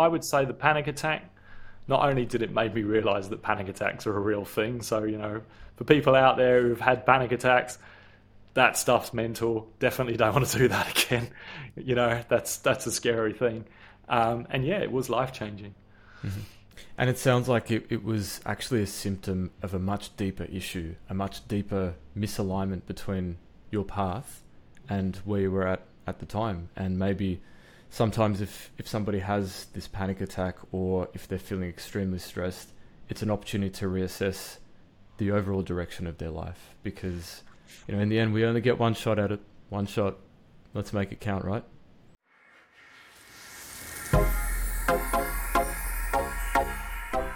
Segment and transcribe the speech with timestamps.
[0.00, 1.24] I would say the panic attack.
[1.86, 5.04] Not only did it make me realize that panic attacks are a real thing, so
[5.04, 5.42] you know,
[5.76, 7.78] for people out there who've had panic attacks,
[8.54, 9.68] that stuff's mental.
[9.78, 11.28] Definitely don't want to do that again.
[11.76, 13.66] You know, that's that's a scary thing.
[14.08, 15.74] Um, and yeah, it was life changing.
[16.24, 16.40] Mm-hmm.
[16.96, 20.94] And it sounds like it, it was actually a symptom of a much deeper issue,
[21.08, 23.36] a much deeper misalignment between
[23.70, 24.42] your path
[24.88, 26.70] and where you were at at the time.
[26.76, 27.40] And maybe
[27.90, 32.72] sometimes if, if somebody has this panic attack or if they're feeling extremely stressed,
[33.08, 34.58] it's an opportunity to reassess
[35.18, 37.42] the overall direction of their life because
[37.86, 39.40] you know in the end we only get one shot at it.
[39.68, 40.16] One shot.
[40.72, 41.64] Let's make it count right?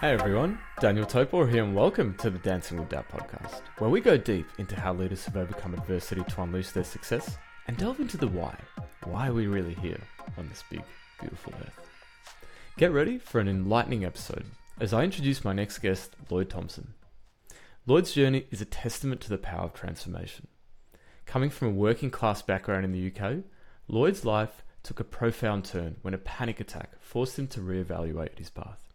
[0.00, 4.00] Hey everyone, Daniel Topor here, and welcome to the Dancing with Doubt podcast, where we
[4.00, 8.16] go deep into how leaders have overcome adversity to unleash their success and delve into
[8.16, 8.56] the why.
[9.04, 10.00] Why are we really here
[10.36, 10.82] on this big,
[11.20, 11.90] beautiful earth?
[12.76, 14.44] Get ready for an enlightening episode
[14.80, 16.94] as I introduce my next guest, Lloyd Thompson.
[17.86, 20.48] Lloyd's journey is a testament to the power of transformation.
[21.26, 23.44] Coming from a working class background in the UK,
[23.88, 28.50] Lloyd's life took a profound turn when a panic attack forced him to reevaluate his
[28.50, 28.92] path.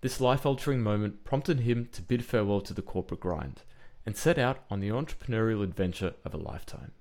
[0.00, 3.62] This life altering moment prompted him to bid farewell to the corporate grind
[4.04, 6.92] and set out on the entrepreneurial adventure of a lifetime.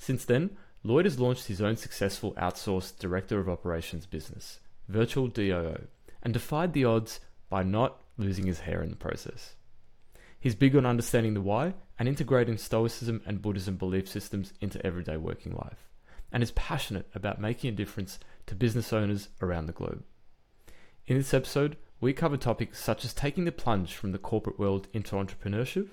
[0.00, 5.88] Since then, Lloyd has launched his own successful outsourced director of operations business, Virtual DOO,
[6.22, 7.20] and defied the odds
[7.50, 9.56] by not losing his hair in the process.
[10.40, 15.18] He's big on understanding the why and integrating Stoicism and Buddhism belief systems into everyday
[15.18, 15.90] working life,
[16.32, 20.02] and is passionate about making a difference to business owners around the globe.
[21.06, 24.88] In this episode, we cover topics such as taking the plunge from the corporate world
[24.94, 25.88] into entrepreneurship,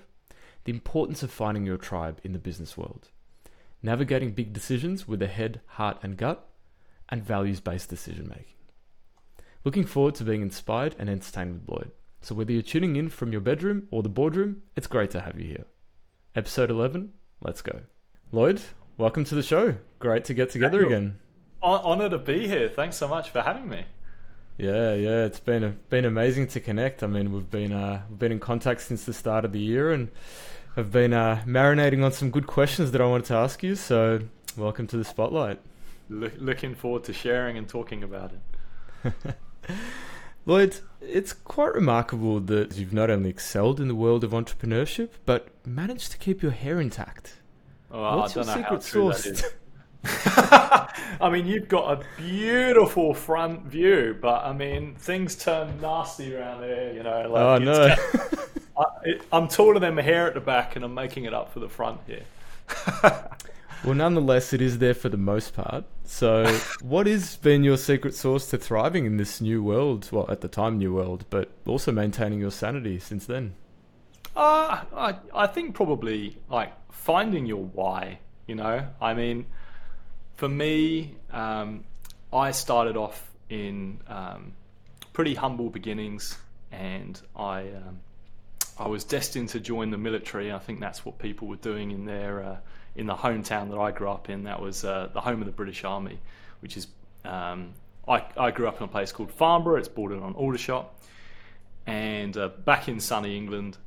[0.64, 3.10] the importance of finding your tribe in the business world,
[3.82, 6.48] navigating big decisions with the head, heart, and gut,
[7.08, 8.44] and values based decision making.
[9.64, 11.90] Looking forward to being inspired and entertained with Lloyd.
[12.20, 15.38] So, whether you're tuning in from your bedroom or the boardroom, it's great to have
[15.38, 15.64] you here.
[16.34, 17.80] Episode 11, let's go.
[18.32, 18.60] Lloyd,
[18.96, 19.76] welcome to the show.
[19.98, 21.18] Great to get together again.
[21.62, 22.68] Honor to be here.
[22.68, 23.84] Thanks so much for having me.
[24.58, 27.04] Yeah, yeah, it's been a, been amazing to connect.
[27.04, 29.92] I mean, we've been uh, we've been in contact since the start of the year,
[29.92, 30.08] and
[30.78, 33.74] have been uh, marinating on some good questions that I wanted to ask you.
[33.74, 34.20] So,
[34.56, 35.58] welcome to the spotlight.
[36.08, 38.32] Look, looking forward to sharing and talking about
[39.04, 39.34] it.
[40.46, 45.48] Lloyd, it's quite remarkable that you've not only excelled in the world of entrepreneurship, but
[45.66, 47.40] managed to keep your hair intact.
[47.90, 49.42] Oh, What's your secret sauce?
[50.04, 56.60] I mean, you've got a beautiful front view, but I mean, things turn nasty around
[56.60, 56.94] there.
[56.94, 57.96] You know, like oh no.
[58.78, 61.60] I, am taller than my hair at the back, and I'm making it up for
[61.60, 62.22] the front here.
[63.02, 65.84] well, nonetheless, it is there for the most part.
[66.04, 66.46] So,
[66.82, 70.08] what has been your secret sauce to thriving in this new world?
[70.12, 73.54] Well, at the time, new world, but also maintaining your sanity since then.
[74.36, 78.20] Uh, I, I think probably like finding your why.
[78.46, 79.46] You know, I mean
[80.38, 81.84] for me, um,
[82.32, 84.52] I started off in um,
[85.12, 86.38] pretty humble beginnings,
[86.70, 88.00] and I um,
[88.78, 90.52] I was destined to join the military.
[90.52, 92.56] I think that's what people were doing in their uh,
[92.94, 94.44] in the hometown that I grew up in.
[94.44, 96.18] That was uh, the home of the British Army,
[96.60, 96.86] which is
[97.24, 97.74] um,
[98.06, 99.78] I, I grew up in a place called Farnborough.
[99.78, 100.94] It's bordered on Aldershot,
[101.86, 103.78] and uh, back in sunny England.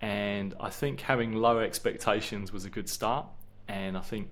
[0.00, 3.26] And I think having low expectations was a good start.
[3.68, 4.28] And I think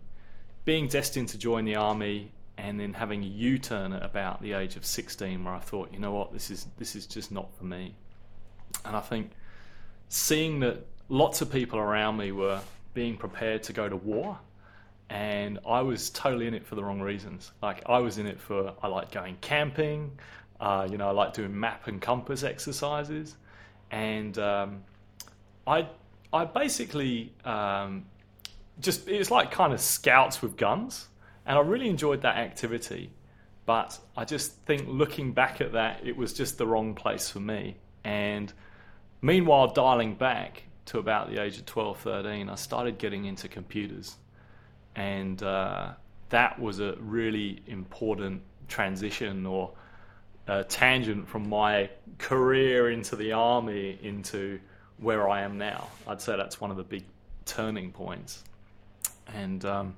[0.65, 4.75] being destined to join the army and then having a U-turn at about the age
[4.75, 7.65] of 16 where I thought, you know what, this is this is just not for
[7.65, 7.95] me.
[8.85, 9.31] And I think
[10.11, 12.61] seeing that lots of people around me were
[12.93, 14.39] being prepared to go to war
[15.11, 17.51] and I was totally in it for the wrong reasons.
[17.61, 20.17] Like I was in it for I like going camping,
[20.61, 23.37] uh, you know, I like doing map and compass exercises,
[23.91, 24.85] and um,
[25.67, 25.89] I
[26.33, 28.07] I basically um,
[28.79, 31.09] just it was like kind of scouts with guns,
[31.45, 33.11] and I really enjoyed that activity.
[33.67, 37.41] But I just think looking back at that, it was just the wrong place for
[37.41, 37.77] me.
[38.05, 38.53] And
[39.23, 44.17] meanwhile, dialing back to about the age of 12, 13, I started getting into computers.
[44.97, 45.93] And uh,
[46.31, 49.73] that was a really important transition or
[50.69, 51.89] tangent from my
[52.19, 54.59] career into the army into
[54.99, 55.89] where I am now.
[56.07, 57.05] I'd say that's one of the big
[57.45, 58.43] turning points.
[59.33, 59.97] And um,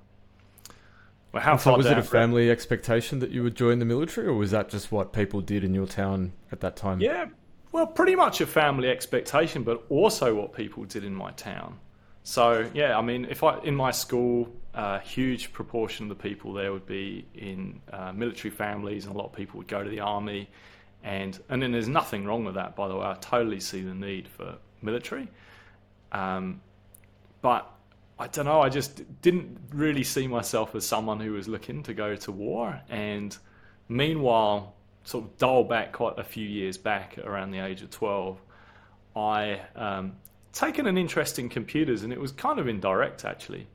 [1.33, 4.35] well, how so was it a family expectation that you would join the military, or
[4.35, 7.01] was that just what people did in your town at that time?
[7.01, 7.27] Yeah,
[7.73, 11.79] well, pretty much a family expectation, but also what people did in my town.
[12.23, 16.53] So yeah, I mean, if I in my school, a huge proportion of the people
[16.53, 19.91] there would be in uh, military families, and a lot of people would go to
[19.91, 20.49] the army.
[21.03, 23.07] And and then there's nothing wrong with that, by the way.
[23.07, 25.29] I totally see the need for military,
[26.13, 26.61] um,
[27.41, 27.69] but
[28.19, 28.61] I don't know.
[28.61, 32.81] I just didn't really see myself as someone who was looking to go to war.
[32.89, 33.37] And
[33.89, 38.41] meanwhile, sort of dial back quite a few years back, around the age of twelve,
[39.15, 40.17] I um,
[40.53, 43.67] taken an interest in computers, and it was kind of indirect actually.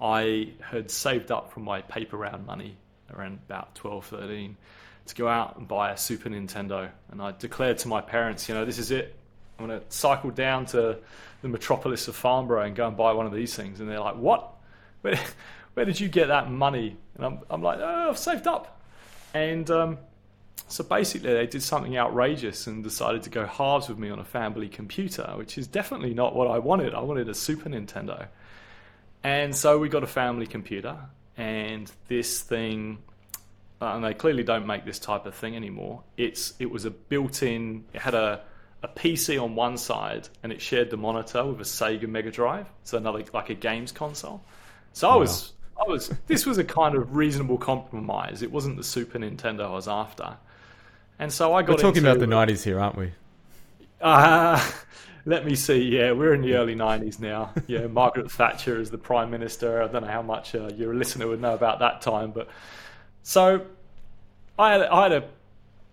[0.00, 2.76] I had saved up from my paper round money
[3.14, 4.56] around about 12, 13
[5.06, 6.90] to go out and buy a Super Nintendo.
[7.10, 9.14] And I declared to my parents, you know, this is it.
[9.58, 10.98] I'm going to cycle down to
[11.42, 13.80] the metropolis of Farnborough and go and buy one of these things.
[13.80, 14.54] And they're like, what?
[15.02, 15.18] Where,
[15.74, 16.96] where did you get that money?
[17.16, 18.80] And I'm, I'm like, oh, I've saved up.
[19.34, 19.98] And um,
[20.68, 24.24] so basically, they did something outrageous and decided to go halves with me on a
[24.24, 26.94] family computer, which is definitely not what I wanted.
[26.94, 28.28] I wanted a Super Nintendo.
[29.22, 30.96] And so we got a family computer,
[31.36, 32.98] and this thing,
[33.82, 36.02] uh, and they clearly don't make this type of thing anymore.
[36.16, 37.84] It's it was a built-in.
[37.92, 38.42] It had a
[38.82, 42.66] a PC on one side, and it shared the monitor with a Sega Mega Drive,
[42.84, 44.42] so another like a games console.
[44.92, 48.42] So I was I was this was a kind of reasonable compromise.
[48.42, 50.36] It wasn't the Super Nintendo I was after,
[51.20, 51.76] and so I got.
[51.76, 53.12] We're talking into, about the '90s here, aren't we?
[54.00, 54.60] Uh,
[55.26, 55.82] let me see.
[55.82, 57.52] Yeah, we're in the early 90s now.
[57.66, 59.82] Yeah, Margaret Thatcher is the Prime Minister.
[59.82, 62.32] I don't know how much uh, your listener would know about that time.
[62.32, 62.48] But
[63.22, 63.66] so
[64.58, 65.28] I had, I had a,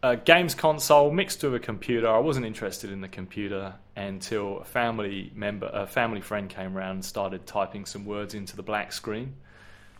[0.03, 2.07] a, games console mixed with a computer.
[2.07, 6.91] I wasn't interested in the computer until a family member, a family friend came around
[6.91, 9.35] and started typing some words into the black screen,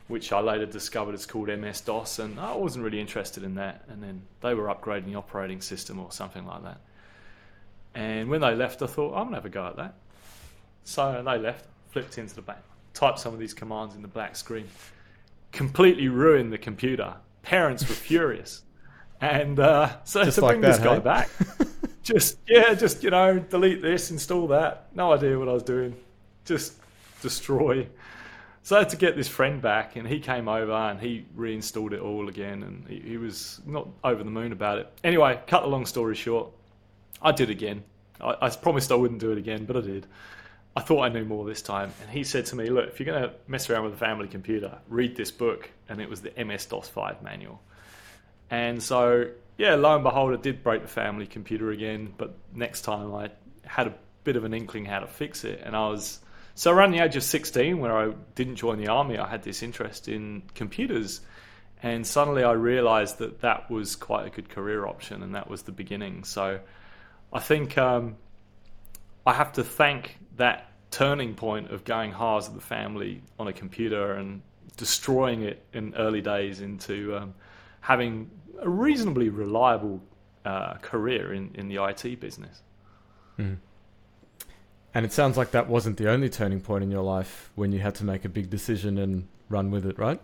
[0.08, 2.20] which I later discovered is called MS DOS.
[2.20, 3.84] And I wasn't really interested in that.
[3.90, 6.80] And then they were upgrading the operating system or something like that.
[7.94, 9.96] And when they left, I thought, I'm going to have a go at that.
[10.84, 12.62] So they left, flipped into the back,
[12.94, 14.68] typed some of these commands in the black screen,
[15.52, 17.16] completely ruined the computer.
[17.42, 18.64] Parents were furious.
[19.20, 21.00] And uh, so just to like bring that, this guy hey?
[21.00, 21.30] back,
[22.04, 24.88] just, yeah, just, you know, delete this, install that.
[24.94, 25.96] No idea what I was doing.
[26.46, 26.76] Just
[27.22, 27.88] destroy.
[28.68, 31.94] So I had to get this friend back, and he came over and he reinstalled
[31.94, 34.92] it all again, and he, he was not over the moon about it.
[35.06, 36.52] Anyway, cut the long story short,
[37.22, 37.86] I did again.
[38.20, 40.06] I, I, promised I wouldn't do it again, but I did.
[40.76, 41.94] I thought I knew more this time.
[42.02, 44.28] And he said to me, Look, if you're going to mess around with a family
[44.28, 45.72] computer, read this book.
[45.88, 47.62] And it was the MS DOS 5 manual.
[48.50, 52.14] And so, yeah, lo and behold, I did break the family computer again.
[52.18, 53.30] But next time I
[53.64, 53.94] had a
[54.26, 55.62] bit of an inkling how to fix it.
[55.64, 56.20] And I was.
[56.58, 59.62] So around the age of 16, where I didn't join the army, I had this
[59.62, 61.22] interest in computers.
[61.84, 65.22] And suddenly I realized that that was quite a good career option.
[65.22, 66.24] And that was the beginning.
[66.24, 66.60] So
[67.32, 68.16] I think um,
[69.24, 73.54] I have to thank that turning point of going hard with the family on a
[73.54, 74.42] computer and
[74.78, 77.36] destroying it in early days into um,
[77.82, 80.02] having a reasonably reliable
[80.44, 82.64] uh, career in, in the IT business.
[83.38, 83.58] Mm.
[84.98, 87.78] And it sounds like that wasn't the only turning point in your life when you
[87.78, 90.20] had to make a big decision and run with it, right?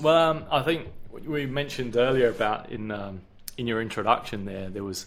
[0.00, 0.88] Well, um, I think
[1.24, 3.20] we mentioned earlier about in um,
[3.56, 5.06] in your introduction there, there was,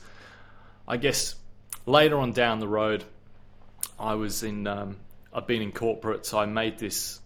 [0.87, 1.35] I guess,
[1.85, 3.03] later on down the road,
[3.99, 4.95] I was in, um,
[5.33, 7.19] I've been in corporate, so I made this,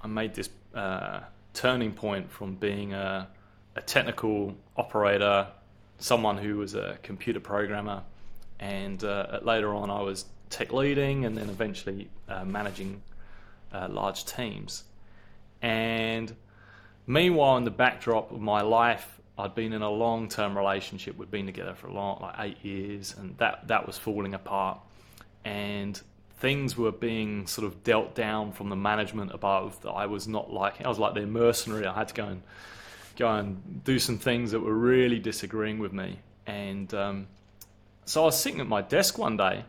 [0.00, 1.20] I made this uh,
[1.54, 3.28] turning point from being a,
[3.76, 5.46] a technical operator,
[5.98, 8.02] someone who was a computer programmer,
[8.60, 13.02] and uh, later on I was tech leading, and then eventually uh, managing
[13.72, 14.84] uh, large teams.
[15.62, 16.34] And
[17.06, 21.16] meanwhile, in the backdrop of my life, I'd been in a long term relationship.
[21.16, 24.80] We'd been together for a long, like eight years, and that, that was falling apart.
[25.44, 26.00] And
[26.38, 30.52] things were being sort of dealt down from the management above that I was not
[30.52, 30.86] liking.
[30.86, 31.86] I was like their mercenary.
[31.86, 32.42] I had to go and
[33.16, 36.18] go and do some things that were really disagreeing with me.
[36.46, 37.26] And um,
[38.08, 39.66] so I was sitting at my desk one day,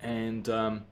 [0.00, 0.84] and um,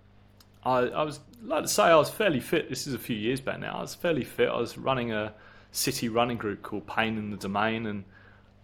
[0.65, 2.69] I, I was like to say I was fairly fit.
[2.69, 3.77] This is a few years back now.
[3.79, 4.49] I was fairly fit.
[4.49, 5.33] I was running a
[5.71, 8.03] city running group called Pain in the Domain, and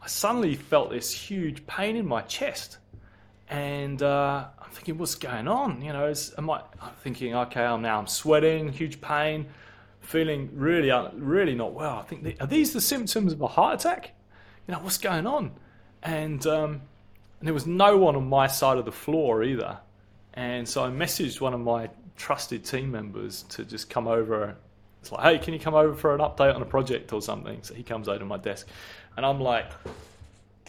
[0.03, 2.79] I suddenly felt this huge pain in my chest.
[3.49, 5.81] And uh, I'm thinking, what's going on?
[5.81, 9.47] You know, is, am I, I'm thinking, okay, I'm now I'm sweating, huge pain,
[10.01, 11.99] feeling really, uh, really not well.
[11.99, 14.11] I think, are these the symptoms of a heart attack?
[14.67, 15.53] You know, what's going on?
[16.03, 16.83] And um,
[17.41, 19.79] and there was no one on my side of the floor either.
[20.35, 24.57] And so I messaged one of my trusted team members to just come over
[25.01, 27.61] it's like, hey, can you come over for an update on a project or something?
[27.63, 28.69] So he comes over to my desk,
[29.17, 29.71] and I'm like,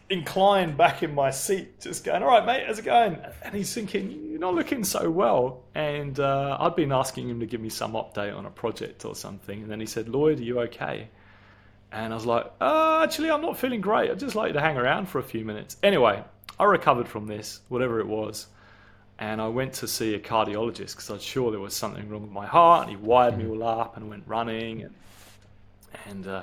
[0.10, 3.74] inclined back in my seat, just going, "All right, mate, how's it going?" And he's
[3.74, 7.70] thinking, "You're not looking so well." And uh, I'd been asking him to give me
[7.70, 11.10] some update on a project or something, and then he said, "Lloyd, are you okay?"
[11.92, 14.12] And I was like, uh, "Actually, I'm not feeling great.
[14.12, 16.24] I'd just like you to hang around for a few minutes." Anyway,
[16.62, 18.46] I recovered from this, whatever it was,
[19.18, 22.22] and I went to see a cardiologist because I was sure there was something wrong
[22.22, 22.88] with my heart.
[22.88, 24.94] And he wired me all up and went running, and
[26.06, 26.42] and uh,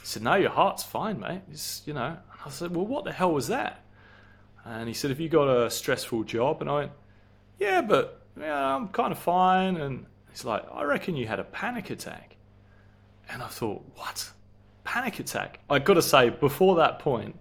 [0.00, 1.40] he said, "No, your heart's fine, mate.
[1.50, 3.80] It's, you know." I said, "Well, what the hell was that?"
[4.64, 6.92] And he said, "Have you got a stressful job?" And I went,
[7.58, 11.44] "Yeah, but yeah, I'm kind of fine." And he's like, "I reckon you had a
[11.44, 12.36] panic attack."
[13.28, 14.30] And I thought, "What?
[14.84, 17.34] Panic attack?" I got to say, before that point,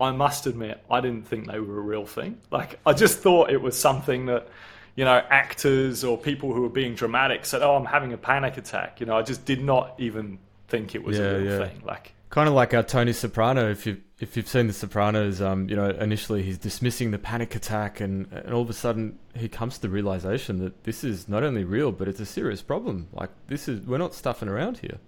[0.00, 2.38] I must admit, I didn't think they were a real thing.
[2.50, 4.48] Like, I just thought it was something that,
[4.96, 8.56] you know, actors or people who were being dramatic said, "Oh, I'm having a panic
[8.56, 10.38] attack." You know, I just did not even
[10.68, 11.66] think it was Yeah, a real yeah.
[11.68, 11.82] thing.
[11.84, 13.68] Like, Kind of like our Tony Soprano.
[13.70, 17.56] If you if you've seen The Sopranos, um, you know initially he's dismissing the panic
[17.56, 21.28] attack, and and all of a sudden he comes to the realization that this is
[21.28, 23.08] not only real, but it's a serious problem.
[23.12, 24.98] Like this is we're not stuffing around here.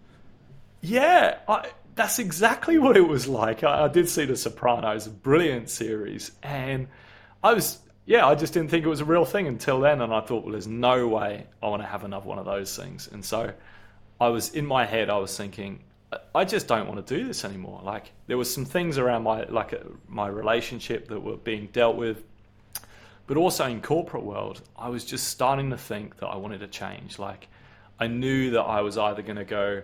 [0.81, 3.65] Yeah, I, that's exactly what it was like.
[3.65, 6.89] I, I did see The Sopranos, a brilliant series, and
[7.43, 10.13] I was, yeah, I just didn't think it was a real thing until then, and
[10.13, 13.09] I thought, well, there's no way I want to have another one of those things,
[13.13, 13.53] and so
[14.21, 15.81] I was in my head, I was thinking,
[16.35, 17.81] I- just don't want to do this anymore.
[17.83, 21.97] Like there was some things around my like uh, my relationship that were being dealt
[21.97, 22.23] with,
[23.27, 26.69] but also in corporate world, I was just starting to think that I wanted to
[26.69, 27.19] change.
[27.19, 27.49] Like
[27.99, 29.83] I knew that I was either going to go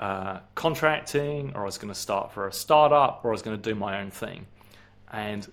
[0.00, 3.56] uh, contracting, or I was going to start for a startup, or I was going
[3.56, 4.46] to do my own thing.
[5.12, 5.46] And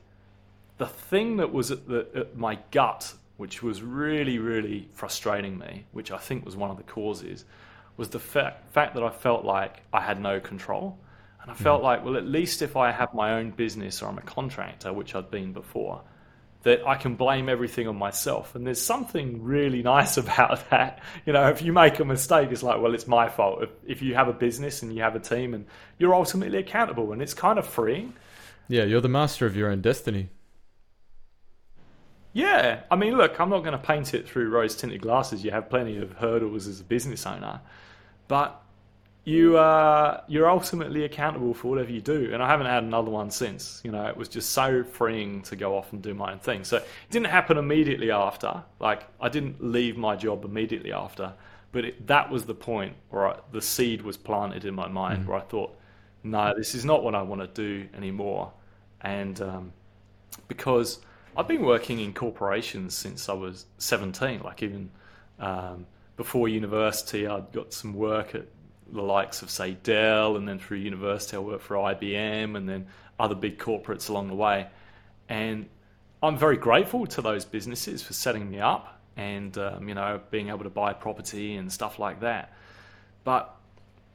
[0.77, 5.85] the thing that was at, the, at my gut, which was really, really frustrating me,
[5.91, 7.43] which I think was one of the causes,
[7.97, 10.97] was the fact, fact that I felt like I had no control.
[11.41, 14.17] And I felt like, well, at least if I have my own business or I'm
[14.17, 16.01] a contractor, which I'd been before,
[16.67, 18.53] that I can blame everything on myself.
[18.53, 20.99] And there's something really nice about that.
[21.25, 23.63] You know, if you make a mistake, it's like, well, it's my fault.
[23.63, 25.65] If, if you have a business and you have a team and
[25.97, 28.13] you're ultimately accountable, and it's kind of freeing.
[28.67, 30.27] Yeah, you're the master of your own destiny.
[32.33, 35.45] Yeah, I mean, look, I'm not going to paint it through rose tinted glasses.
[35.45, 37.61] You have plenty of hurdles as a business owner,
[38.27, 38.61] but
[39.27, 42.29] you uh, you're ultimately accountable for whatever you do.
[42.31, 43.81] And I haven't had another one since.
[43.83, 46.63] You know, it was just so freeing to go off and do my own thing.
[46.63, 48.63] So it didn't happen immediately after.
[48.79, 51.33] Like I didn't leave my job immediately after,
[51.73, 55.27] but it, that was the point where I, the seed was planted in my mind,
[55.27, 55.77] where I thought,
[56.23, 58.53] no, this is not what I want to do anymore,
[59.01, 59.73] and um,
[60.47, 60.99] because
[61.35, 64.41] I've been working in corporations since I was 17.
[64.41, 64.89] Like even
[65.37, 68.45] um, before university, I'd got some work at
[68.91, 72.87] the likes of say Dell, and then through university, I worked for IBM, and then
[73.19, 74.67] other big corporates along the way.
[75.29, 75.67] And
[76.21, 80.49] I'm very grateful to those businesses for setting me up, and um, you know being
[80.49, 82.53] able to buy property and stuff like that.
[83.23, 83.53] But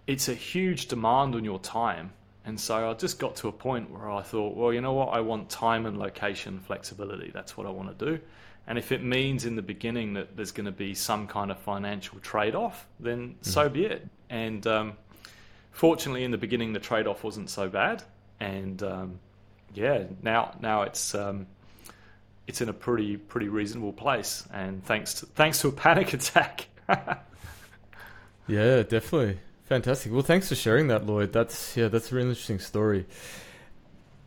[0.07, 2.13] it's a huge demand on your time.
[2.45, 5.11] And so I just got to a point where I thought, well, you know what?
[5.11, 7.31] I want time and location flexibility.
[7.33, 8.21] That's what I want to do.
[8.67, 11.59] And if it means in the beginning that there's going to be some kind of
[11.59, 14.07] financial trade off, then so be it.
[14.31, 14.93] And um,
[15.73, 18.03] fortunately, in the beginning, the trade off wasn't so bad.
[18.39, 19.19] And um,
[19.75, 21.47] yeah, now now it's um,
[22.47, 24.47] it's in a pretty pretty reasonable place.
[24.53, 26.69] And thanks to, thanks to a panic attack.
[28.47, 29.39] Yeah, definitely.
[29.67, 30.13] Fantastic.
[30.13, 31.33] Well, thanks for sharing that, Lloyd.
[31.33, 33.07] That's yeah, that's a really interesting story.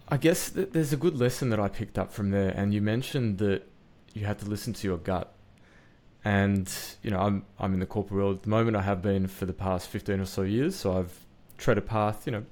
[0.07, 2.81] I guess th- there's a good lesson that I picked up from there, and you
[2.81, 3.67] mentioned that
[4.15, 5.31] you have to listen to your gut.
[6.23, 6.67] And
[7.03, 8.75] you know, I'm I'm in the corporate world at the moment.
[8.75, 10.75] I have been for the past fifteen or so years.
[10.75, 11.13] So I've
[11.59, 12.43] tread a path, you know,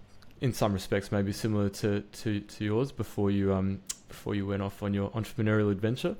[0.42, 4.62] in some respects maybe similar to to, to yours before you um before you went
[4.62, 6.16] off on your entrepreneurial adventure.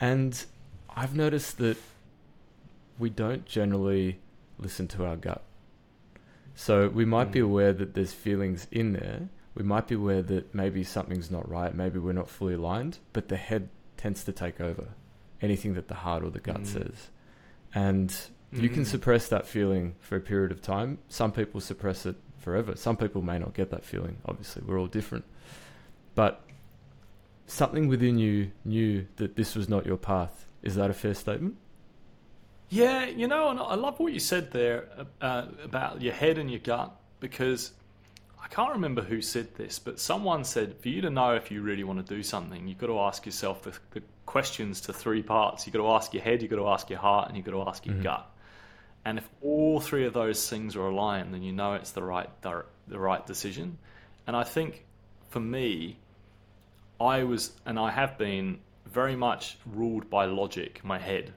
[0.00, 0.44] And
[0.96, 1.76] I've noticed that
[2.98, 4.18] we don't generally
[4.58, 5.42] listen to our gut.
[6.54, 7.44] So we might be Mm.
[7.44, 9.28] aware that there's feelings in there.
[9.54, 13.28] We might be aware that maybe something's not right, maybe we're not fully aligned, but
[13.28, 13.68] the head
[14.02, 14.88] tends to take over
[15.40, 16.66] anything that the heart or the gut Mm.
[16.66, 17.10] says.
[17.74, 18.14] And
[18.52, 18.86] you can Mm.
[18.86, 20.98] suppress that feeling for a period of time.
[21.08, 22.74] Some people suppress it forever.
[22.76, 24.16] Some people may not get that feeling.
[24.26, 25.24] Obviously, we're all different.
[26.16, 26.42] But
[27.46, 30.46] something within you knew that this was not your path.
[30.62, 31.56] Is that a fair statement?
[32.68, 34.88] Yeah, you know, and I love what you said there
[35.20, 36.90] uh, about your head and your gut
[37.20, 37.72] because
[38.42, 41.62] I can't remember who said this, but someone said for you to know if you
[41.62, 45.22] really want to do something, you've got to ask yourself the, the questions to three
[45.22, 45.66] parts.
[45.66, 47.52] You've got to ask your head, you've got to ask your heart, and you've got
[47.52, 48.02] to ask your Mhm.
[48.02, 48.28] gut.
[49.04, 52.28] And if all three of those things are aligned, then you know it's the right
[52.42, 53.78] dir- the right decision.
[54.26, 54.84] And I think
[55.30, 55.98] for me,
[57.00, 61.32] I was, and I have been very much ruled by logic, my head,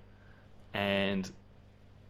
[0.73, 1.29] and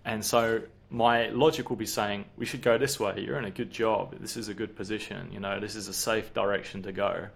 [0.03, 0.61] and so
[0.95, 3.19] my logic will be saying we should go this way.
[3.19, 4.15] You're in a good job.
[4.19, 5.29] This is a good position.
[5.31, 7.27] You know, this is a safe direction to go.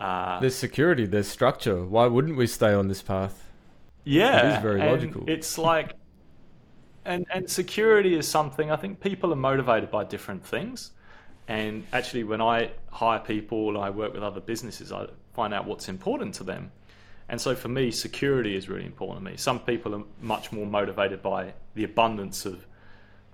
[0.00, 1.04] Uh, there's security.
[1.04, 1.84] There's structure.
[1.84, 3.44] Why wouldn't we stay on this path?
[4.04, 5.24] Yeah, it is very logical.
[5.26, 5.92] It's like,
[7.04, 10.92] and and security is something I think people are motivated by different things.
[11.48, 14.90] And actually, when I hire people, and I work with other businesses.
[14.90, 16.72] I find out what's important to them.
[17.28, 19.36] And so for me, security is really important to me.
[19.36, 22.66] Some people are much more motivated by the abundance of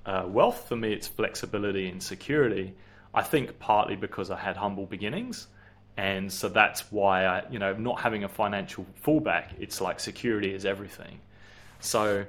[0.07, 0.69] uh, wealth.
[0.69, 2.75] For me, it's flexibility and security.
[3.15, 5.49] I think partly because I had humble beginnings.
[5.97, 10.55] And so that's why I, you know, not having a financial fallback, it's like security
[10.55, 11.21] is everything.
[11.81, 12.25] So,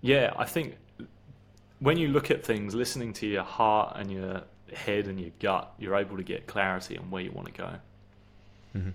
[0.00, 0.76] yeah, I think
[1.80, 5.72] when you look at things, listening to your heart and your head and your gut,
[5.78, 7.70] you're able to get clarity on where you want to go.
[8.74, 8.90] Mm-hmm.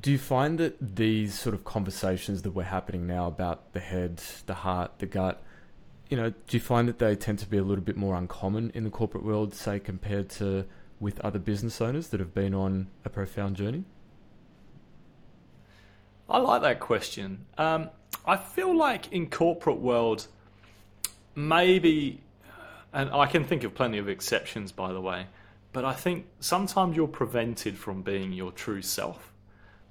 [0.00, 4.20] Do you find that these sort of conversations that we're happening now about the head,
[4.46, 5.42] the heart, the gut,
[6.08, 8.70] you know, do you find that they tend to be a little bit more uncommon
[8.74, 10.64] in the corporate world, say, compared to
[11.00, 13.84] with other business owners that have been on a profound journey?
[16.28, 17.46] I like that question.
[17.56, 17.90] Um,
[18.26, 20.26] I feel like in corporate world,
[21.34, 22.20] maybe,
[22.92, 25.26] and I can think of plenty of exceptions, by the way,
[25.72, 29.32] but I think sometimes you're prevented from being your true self.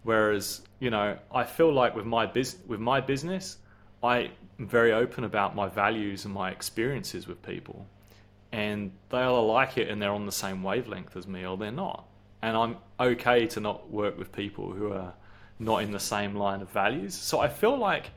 [0.03, 3.57] Whereas, you know, I feel like with my biz- with my business,
[4.03, 7.85] I am very open about my values and my experiences with people.
[8.51, 11.71] And they either like it and they're on the same wavelength as me or they're
[11.71, 12.05] not.
[12.41, 15.13] And I'm okay to not work with people who are
[15.59, 17.15] not in the same line of values.
[17.15, 18.11] So I feel like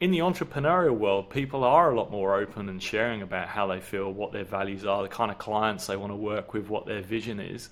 [0.00, 3.80] in the entrepreneurial world, people are a lot more open and sharing about how they
[3.80, 6.86] feel, what their values are, the kind of clients they want to work with, what
[6.86, 7.68] their vision is.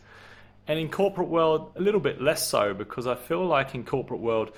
[0.68, 4.20] And in corporate world, a little bit less so because I feel like in corporate
[4.20, 4.56] world,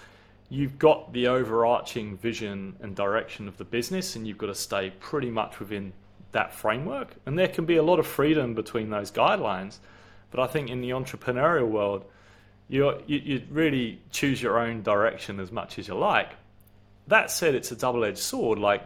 [0.51, 4.91] you've got the overarching vision and direction of the business, and you've got to stay
[5.01, 5.93] pretty much within
[6.33, 7.15] that framework.
[7.27, 9.79] And there can be a lot of freedom between those guidelines.
[10.31, 12.05] But I think in the entrepreneurial world,
[12.69, 16.33] you you really choose your own direction as much as you like.
[17.07, 18.59] That said, it's a double edged sword.
[18.59, 18.83] Like,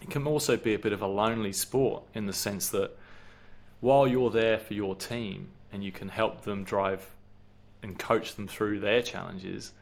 [0.00, 2.96] it can also be a bit of a lonely sport in the sense that
[3.80, 7.04] while you're there for your team and you can help them drive
[7.82, 9.72] and coach them through their challenges,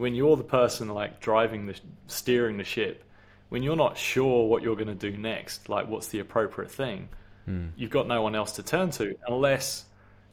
[0.00, 3.04] when you're the person like driving the steering the ship,
[3.50, 7.10] when you're not sure what you're going to do next, like what's the appropriate thing,
[7.46, 7.70] mm.
[7.76, 9.84] you've got no one else to turn to unless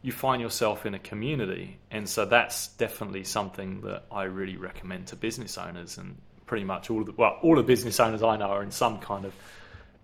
[0.02, 1.80] you find yourself in a community.
[1.92, 6.90] And so that's definitely something that I really recommend to business owners and pretty much
[6.90, 9.34] all of the well, all the business owners I know are in some kind of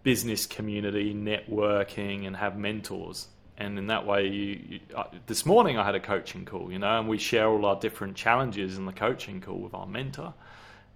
[0.03, 3.27] business community, networking, and have mentors.
[3.57, 6.79] And in that way, you, you, uh, this morning I had a coaching call, you
[6.79, 10.33] know, and we share all our different challenges in the coaching call with our mentor,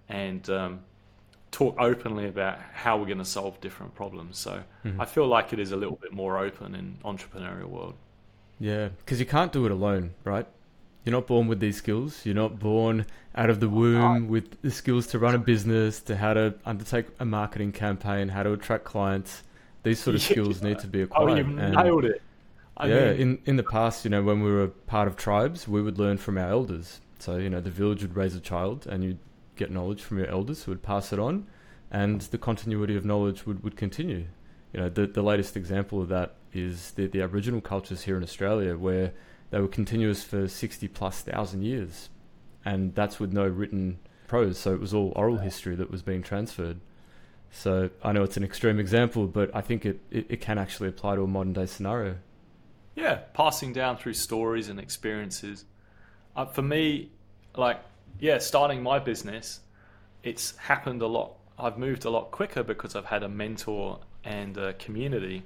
[0.08, 0.80] and um,
[1.50, 4.38] talk openly about how we're going to solve different problems.
[4.38, 5.00] So mm-hmm.
[5.00, 7.94] I feel like it is a little bit more open in entrepreneurial world.
[8.58, 10.46] Yeah, because you can't do it alone, right?
[11.04, 12.26] You're not born with these skills.
[12.26, 16.16] You're not born out of the womb with the skills to run a business, to
[16.16, 19.42] how to undertake a marketing campaign, how to attract clients.
[19.84, 21.30] These sort of skills need to be acquired.
[21.30, 22.20] Oh, you've nailed it.
[22.78, 23.20] I yeah, mean...
[23.20, 26.16] in in the past, you know, when we were part of tribes, we would learn
[26.16, 27.00] from our elders.
[27.18, 29.18] So you know, the village would raise a child, and you'd
[29.56, 31.46] get knowledge from your elders who would pass it on,
[31.90, 34.26] and the continuity of knowledge would, would continue.
[34.72, 38.22] You know, the the latest example of that is the the Aboriginal cultures here in
[38.22, 39.12] Australia, where
[39.50, 42.10] they were continuous for 60 plus thousand years.
[42.64, 44.58] And that's with no written prose.
[44.58, 46.80] So it was all oral history that was being transferred.
[47.50, 50.90] So I know it's an extreme example, but I think it, it, it can actually
[50.90, 52.16] apply to a modern day scenario.
[52.98, 55.64] Yeah, passing down through stories and experiences.
[56.34, 57.10] Uh, for me,
[57.56, 57.80] like,
[58.18, 59.60] yeah, starting my business,
[60.22, 61.34] it's happened a lot.
[61.58, 65.44] I've moved a lot quicker because I've had a mentor and a community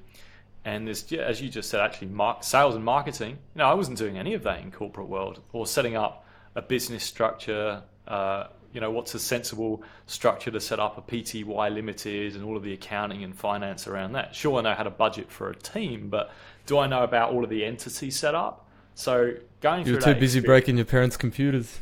[0.64, 2.10] and there's, as you just said, actually,
[2.40, 3.38] sales and marketing.
[3.54, 6.62] You know, I wasn't doing any of that in corporate world or setting up a
[6.62, 7.82] business structure.
[8.06, 12.56] Uh, you know, what's a sensible structure to set up a PTY limited and all
[12.56, 14.34] of the accounting and finance around that.
[14.34, 16.30] Sure, I know how to budget for a team, but
[16.66, 18.68] do I know about all of the entity setup?
[18.94, 19.94] So going through.
[19.94, 21.78] You're too busy breaking your parents' computers.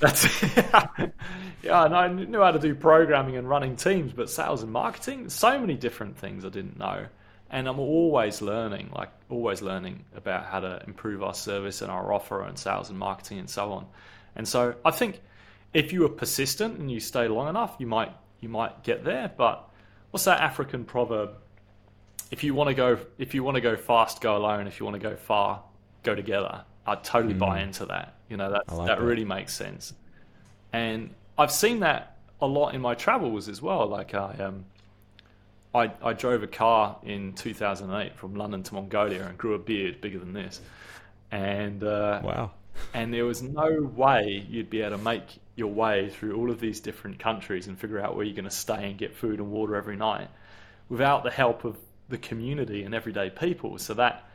[0.00, 0.42] That's
[1.62, 5.28] yeah, and I knew how to do programming and running teams, but sales and marketing,
[5.28, 7.06] so many different things I didn't know
[7.52, 12.12] and I'm always learning, like always learning about how to improve our service and our
[12.12, 13.86] offer and sales and marketing and so on.
[14.34, 15.20] And so I think
[15.74, 19.30] if you are persistent and you stay long enough, you might you might get there.
[19.36, 19.68] But
[20.10, 21.34] what's that African proverb?
[22.32, 24.66] If you want to go if you want to go fast, go alone.
[24.66, 25.62] If you want to go far,
[26.02, 26.64] go together.
[26.86, 27.64] I totally buy Mm.
[27.64, 28.14] into that.
[28.28, 29.04] You know, that like that that.
[29.04, 29.92] really makes sense.
[30.72, 33.86] And I've seen that a lot in my travels as well.
[33.86, 34.64] Like I um,
[35.74, 40.00] I, I drove a car in 2008 from London to Mongolia and grew a beard
[40.00, 40.60] bigger than this.
[41.30, 42.50] And uh, Wow.
[42.94, 45.22] and there was no way you'd be able to make
[45.56, 48.50] your way through all of these different countries and figure out where you're going to
[48.50, 50.28] stay and get food and water every night
[50.88, 51.76] without the help of
[52.08, 53.78] the community and everyday people.
[53.78, 54.28] So that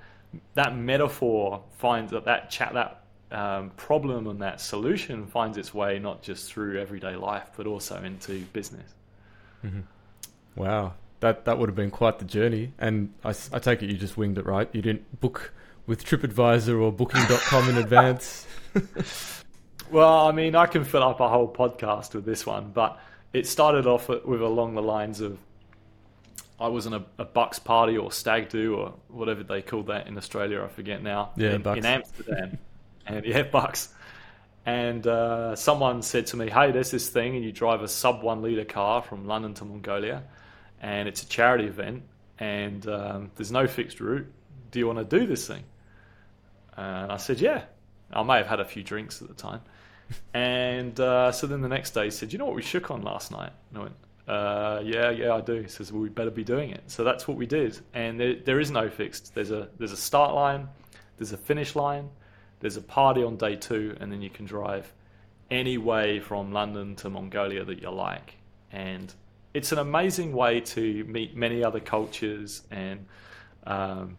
[0.55, 3.01] that metaphor finds that that chat that
[3.31, 8.01] um, problem and that solution finds its way not just through everyday life but also
[8.01, 8.93] into business.
[10.55, 10.93] Wow.
[11.19, 12.73] That that would have been quite the journey.
[12.79, 14.69] And I take it you just winged it, right?
[14.71, 15.53] You didn't book
[15.85, 18.45] with TripAdvisor or Booking.com in advance.
[19.89, 22.99] Well, I mean, I can fill up a whole podcast with this one, but
[23.31, 25.39] it started off with along the lines of
[26.59, 30.07] I was in a, a Bucks party or stag do or whatever they call that
[30.07, 30.63] in Australia.
[30.63, 31.31] I forget now.
[31.35, 31.77] Yeah, in, Bucks.
[31.77, 32.57] in Amsterdam,
[33.05, 33.93] and yeah, Bucks.
[34.65, 38.23] And uh, someone said to me, "Hey, there's this thing, and you drive a sub
[38.23, 40.23] one liter car from London to Mongolia,
[40.81, 42.03] and it's a charity event,
[42.39, 44.31] and um, there's no fixed route.
[44.71, 45.63] Do you want to do this thing?"
[46.75, 47.63] And I said, "Yeah."
[48.11, 49.61] I may have had a few drinks at the time.
[50.33, 53.01] And uh, so then the next day he said, You know what we shook on
[53.01, 53.51] last night?
[53.69, 53.95] And I went,
[54.27, 55.61] uh, Yeah, yeah, I do.
[55.61, 56.83] He says, Well, we better be doing it.
[56.87, 57.79] So that's what we did.
[57.93, 59.33] And there, there is no fixed.
[59.33, 60.67] There's a, there's a start line,
[61.17, 62.09] there's a finish line,
[62.59, 64.91] there's a party on day two, and then you can drive
[65.49, 68.35] any way from London to Mongolia that you like.
[68.71, 69.13] And
[69.53, 73.05] it's an amazing way to meet many other cultures and
[73.65, 74.17] um,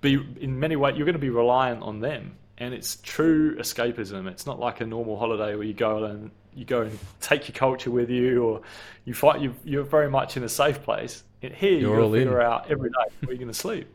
[0.00, 4.30] be in many ways you're going to be reliant on them and it's true escapism
[4.30, 7.54] it's not like a normal holiday where you go and you go and take your
[7.54, 8.62] culture with you or
[9.04, 12.40] you fight you, you're very much in a safe place And here You're got figure
[12.40, 12.46] in.
[12.46, 13.94] out every day where you're going to sleep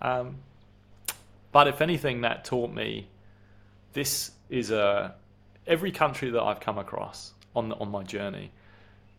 [0.00, 0.36] um,
[1.52, 3.06] but if anything that taught me
[3.92, 5.14] this is a
[5.66, 8.50] every country that I've come across on on my journey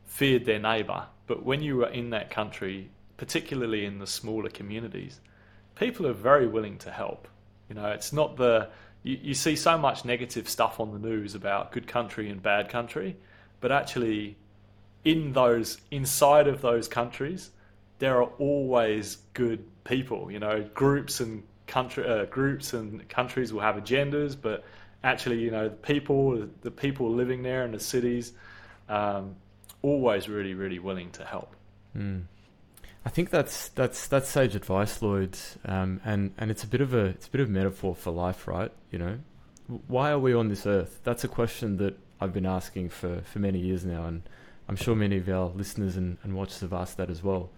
[0.05, 5.21] feared their neighbor but when you were in that country particularly in the smaller communities
[5.75, 7.27] people are very willing to help.
[7.69, 8.69] You know, it's not the
[9.03, 12.69] you, you see so much negative stuff on the news about good country and bad
[12.69, 13.15] country,
[13.61, 14.37] but actually
[15.03, 17.51] in those inside of those countries,
[17.99, 20.31] there are always good people.
[20.31, 24.63] You know, groups and country uh, groups and countries will have agendas, but
[25.03, 28.33] actually, you know, the people the people living there in the cities,
[28.89, 29.35] um,
[29.81, 31.55] always really really willing to help.
[31.95, 32.23] Mm.
[33.05, 36.93] I think that's that's that's sage advice, Lloyd, um, and and it's a bit of
[36.93, 38.71] a it's a bit of a metaphor for life, right?
[38.91, 39.19] You know,
[39.87, 41.01] why are we on this earth?
[41.03, 44.23] That's a question that I've been asking for for many years now, and
[44.67, 47.51] I'm sure many of our listeners and, and watchers have asked that as well.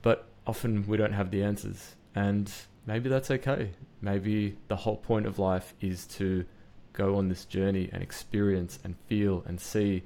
[0.00, 2.50] But often we don't have the answers, and
[2.86, 3.72] maybe that's okay.
[4.00, 6.46] Maybe the whole point of life is to
[6.94, 10.02] go on this journey and experience and feel and see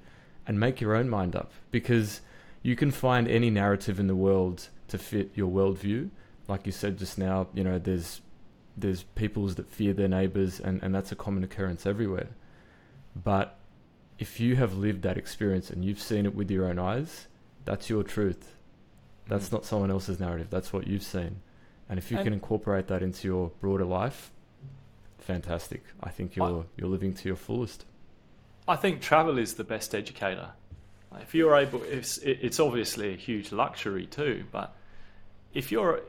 [0.46, 2.20] and make your own mind up because
[2.62, 6.10] you can find any narrative in the world to fit your worldview.
[6.48, 8.20] Like you said just now, you know, there's
[8.76, 12.28] there's peoples that fear their neighbors and, and that's a common occurrence everywhere.
[13.14, 13.58] But
[14.18, 17.26] if you have lived that experience and you've seen it with your own eyes,
[17.66, 18.56] that's your truth.
[19.28, 19.52] That's Mm.
[19.52, 20.48] not someone else's narrative.
[20.50, 21.42] That's what you've seen.
[21.88, 24.32] And if you And- can incorporate that into your broader life,
[25.18, 25.82] fantastic.
[26.02, 27.84] I think you're you're living to your fullest.
[28.66, 30.52] I think travel is the best educator.
[31.20, 34.74] If you're able, it's, it's obviously a huge luxury too, but
[35.52, 36.02] if you're,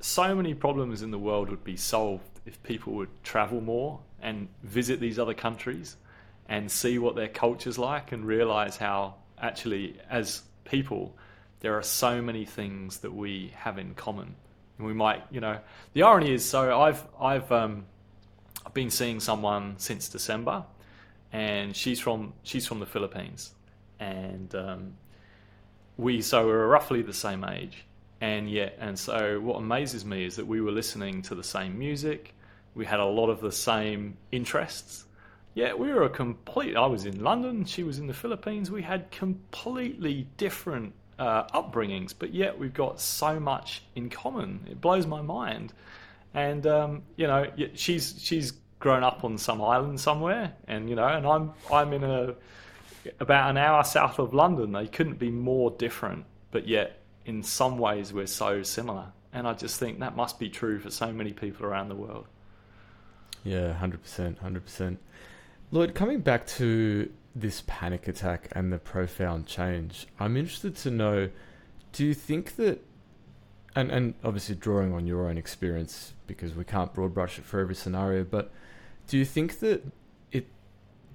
[0.00, 4.48] so many problems in the world would be solved if people would travel more and
[4.62, 5.96] visit these other countries
[6.48, 11.16] and see what their culture's like and realize how actually, as people,
[11.60, 14.34] there are so many things that we have in common.
[14.78, 15.58] And we might, you know,
[15.92, 17.84] the irony is, so I've, I've, um,
[18.64, 20.64] I've been seeing someone since December
[21.32, 23.52] and she's from she's from the Philippines,
[24.00, 24.94] and um,
[25.96, 27.84] we so we're roughly the same age,
[28.20, 31.78] and yet and so what amazes me is that we were listening to the same
[31.78, 32.34] music,
[32.74, 35.04] we had a lot of the same interests,
[35.54, 36.76] yet we were a complete.
[36.76, 38.70] I was in London, she was in the Philippines.
[38.70, 44.66] We had completely different uh, upbringings, but yet we've got so much in common.
[44.70, 45.74] It blows my mind,
[46.32, 51.06] and um, you know she's she's grown up on some island somewhere, and you know,
[51.06, 52.34] and I'm I'm in a
[53.18, 54.72] about an hour south of London.
[54.72, 59.06] They couldn't be more different, but yet in some ways we're so similar.
[59.32, 62.26] And I just think that must be true for so many people around the world.
[63.44, 64.98] Yeah, hundred percent, hundred percent.
[65.70, 71.30] Lloyd, coming back to this panic attack and the profound change, I'm interested to know:
[71.92, 72.84] Do you think that,
[73.76, 77.60] and and obviously drawing on your own experience because we can't broad brush it for
[77.60, 78.50] every scenario, but
[79.06, 79.84] do you think that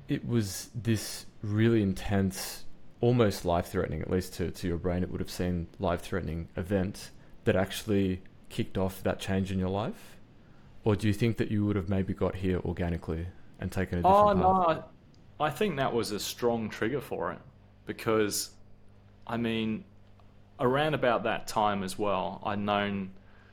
[0.08, 2.65] it was this really intense,
[3.02, 6.48] almost life threatening, at least to, to your brain, it would have seemed life threatening
[6.56, 7.12] event
[7.46, 10.18] that actually kicked off that change in your life?
[10.84, 13.26] Or do you think that you would have maybe got here organically
[13.60, 14.78] and taken a different oh, path?
[14.78, 14.84] no.
[15.39, 17.39] I think that was a strong trigger for it
[17.86, 18.52] because,
[19.28, 19.84] I mean,
[20.60, 23.12] around about that time as well, I'd known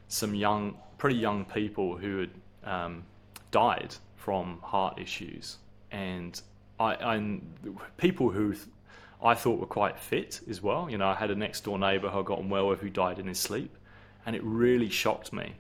[0.09, 2.31] some young, pretty young people who had
[2.65, 3.05] um,
[3.51, 5.57] died from heart issues,
[5.93, 6.41] and
[6.81, 7.41] I, I
[7.97, 8.55] people who
[9.23, 10.91] I thought were quite fit as well.
[10.91, 12.91] You know, I had a next door neighbour who I got on well with who
[12.91, 13.77] died in his sleep,
[14.27, 15.55] and it really shocked me.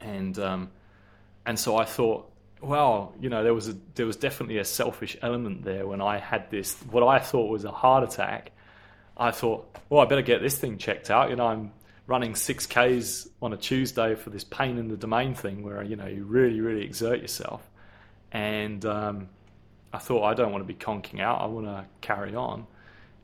[0.00, 0.70] And um,
[1.44, 5.16] and so I thought, well, you know, there was a there was definitely a selfish
[5.22, 8.52] element there when I had this what I thought was a heart attack.
[9.16, 11.30] I thought, well, I better get this thing checked out.
[11.30, 11.72] You know, I'm
[12.06, 15.96] running six Ks on a Tuesday for this pain in the domain thing where you
[15.96, 17.68] know you really really exert yourself,
[18.32, 19.28] and um,
[19.92, 21.40] I thought I don't want to be conking out.
[21.40, 22.66] I want to carry on.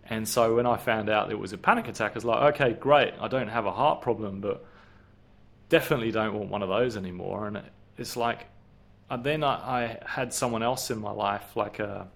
[0.04, 2.72] And so when I found out it was a panic attack, I was like, okay,
[2.72, 3.14] great.
[3.20, 4.64] I don't have a heart problem, but
[5.68, 7.46] definitely don't want one of those anymore.
[7.46, 7.62] And
[7.96, 8.46] it's like,
[9.08, 12.08] and then I, I had someone else in my life, like a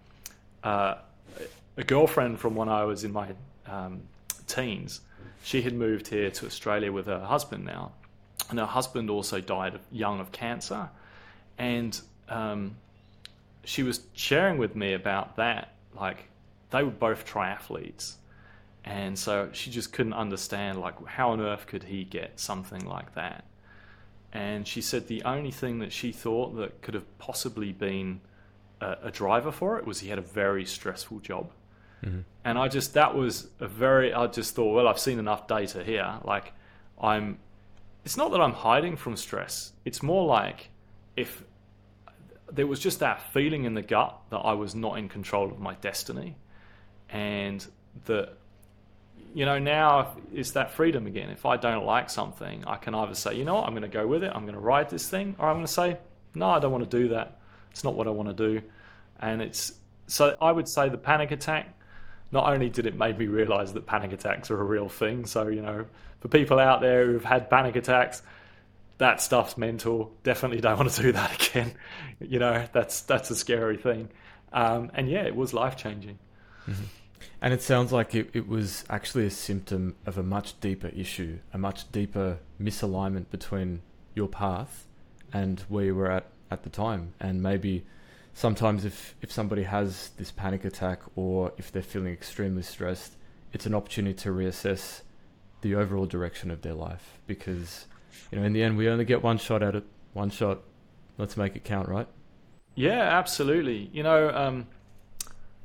[0.66, 0.98] a,
[1.76, 3.28] a girlfriend from when I was in my
[3.66, 4.02] um,
[4.46, 5.00] teens.
[5.42, 7.92] She had moved here to Australia with her husband now,
[8.50, 10.88] and her husband also died young of cancer.
[11.58, 12.76] And um,
[13.64, 15.74] she was sharing with me about that.
[15.94, 16.28] Like
[16.70, 18.14] they were both triathletes,
[18.84, 23.14] and so she just couldn't understand like how on earth could he get something like
[23.14, 23.44] that.
[24.32, 28.20] And she said the only thing that she thought that could have possibly been
[28.80, 31.50] a, a driver for it was he had a very stressful job.
[32.04, 32.20] Mm-hmm.
[32.44, 35.82] And I just that was a very I just thought well I've seen enough data
[35.82, 36.52] here like
[37.00, 37.38] I'm
[38.04, 40.68] it's not that I'm hiding from stress it's more like
[41.16, 41.42] if
[42.50, 45.58] there was just that feeling in the gut that I was not in control of
[45.58, 46.36] my destiny,
[47.10, 47.64] and
[48.06, 48.34] that
[49.34, 51.30] you know now it's that freedom again.
[51.30, 53.88] If I don't like something, I can either say, you know what, I'm going to
[53.88, 55.98] go with it, I'm going to ride this thing, or I'm going to say,
[56.34, 57.38] no, I don't want to do that.
[57.70, 58.62] It's not what I want to do,
[59.20, 59.72] and it's
[60.06, 61.72] so I would say the panic attack.
[62.32, 65.46] Not only did it make me realize that panic attacks are a real thing, so
[65.46, 65.86] you know,
[66.20, 68.22] for people out there who've had panic attacks,
[68.98, 70.12] that stuff's mental.
[70.22, 71.72] Definitely don't want to do that again.
[72.20, 74.08] You know, that's that's a scary thing.
[74.52, 76.18] Um, and yeah, it was life changing.
[76.66, 76.84] Mm-hmm.
[77.42, 81.38] And it sounds like it, it was actually a symptom of a much deeper issue,
[81.52, 83.82] a much deeper misalignment between
[84.14, 84.86] your path
[85.32, 87.12] and where you were at at the time.
[87.20, 87.84] And maybe
[88.32, 93.16] sometimes if, if somebody has this panic attack or if they're feeling extremely stressed,
[93.52, 95.02] it's an opportunity to reassess
[95.60, 97.86] the overall direction of their life because
[98.30, 99.84] you know, in the end, we only get one shot at it.
[100.12, 100.62] One shot.
[101.18, 102.06] Let's make it count, right?
[102.74, 103.90] Yeah, absolutely.
[103.92, 104.66] You know, um,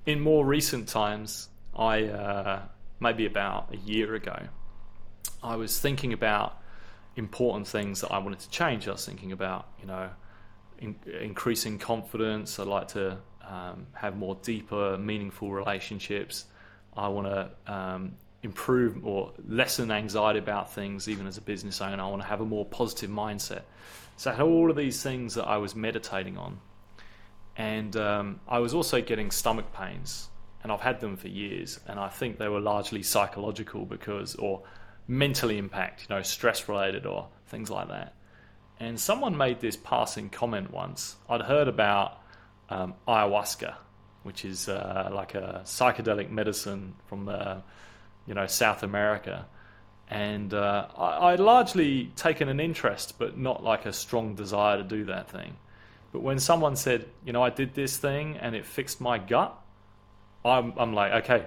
[0.06, 2.62] in more recent times, I uh,
[3.00, 4.38] maybe about a year ago,
[5.44, 6.58] I was thinking about
[7.16, 8.88] important things that I wanted to change.
[8.88, 10.10] I was thinking about, you know,
[10.80, 12.60] in, increasing confidence.
[12.60, 16.46] I'd like to um, have more deeper, meaningful relationships.
[16.96, 22.02] I want to um, improve or lessen anxiety about things, even as a business owner.
[22.02, 23.62] I want to have a more positive mindset.
[24.18, 26.60] So I had all of these things that I was meditating on.
[27.56, 30.30] And um, I was also getting stomach pains,
[30.64, 31.80] and I've had them for years.
[31.88, 34.64] And I think they were largely psychological because, or
[35.08, 38.16] mentally impact, you know, stress related or things like that.
[38.80, 41.16] And someone made this passing comment once.
[41.30, 42.20] I'd heard about
[42.70, 43.76] um, ayahuasca,
[44.24, 47.62] which is uh, like a psychedelic medicine from the
[48.32, 49.46] you know, South America.
[50.08, 54.86] And uh, I, I'd largely taken an interest, but not like a strong desire to
[54.86, 55.58] do that thing.
[56.14, 59.54] But when someone said, you know, I did this thing and it fixed my gut,
[60.46, 61.46] I'm, I'm like, okay,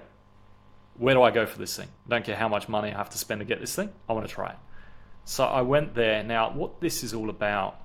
[0.99, 1.87] where do I go for this thing?
[2.05, 3.89] I don't care how much money I have to spend to get this thing.
[4.07, 4.57] I want to try it.
[5.23, 6.21] So I went there.
[6.21, 7.81] Now, what this is all about,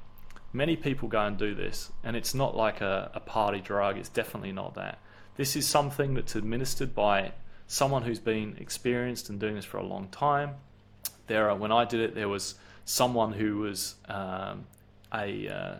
[0.52, 3.96] many people go and do this, and it's not like a, a party drug.
[3.96, 4.98] It's definitely not that.
[5.36, 7.32] This is something that's administered by
[7.70, 10.50] someone who's been experienced and doing this for a long time.
[11.28, 14.66] There, are, when I did it, there was someone who was um,
[15.14, 15.74] a uh,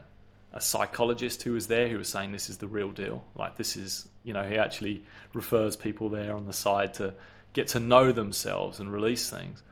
[0.53, 3.25] a psychologist who was there who was saying this is the real deal.
[3.37, 7.15] Like this is, you know, he actually refers people there on the side to
[7.53, 9.63] get to know themselves and release things.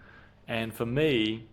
[0.46, 1.46] And for me,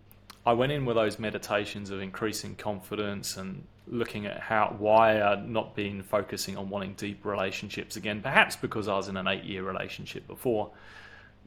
[0.44, 5.48] I went in with those meditations of increasing confidence and looking at how why I'd
[5.48, 8.20] not been focusing on wanting deep relationships again.
[8.22, 10.70] Perhaps because I was in an eight year relationship before.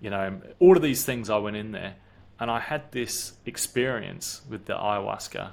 [0.02, 1.95] You know, all of these things I went in there,
[2.39, 5.52] and I had this experience with the ayahuasca,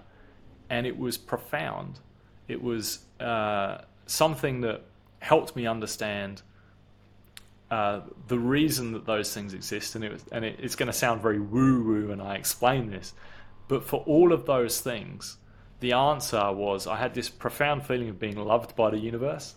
[0.70, 1.99] and it was profound.
[2.49, 4.83] it was uh, something that
[5.18, 6.42] helped me understand
[7.70, 10.92] uh, the reason that those things exist, and it was, and it, it's going to
[10.92, 13.12] sound very woo woo, and I explain this,
[13.66, 15.38] but for all of those things,
[15.81, 19.55] the answer was I had this profound feeling of being loved by the universe,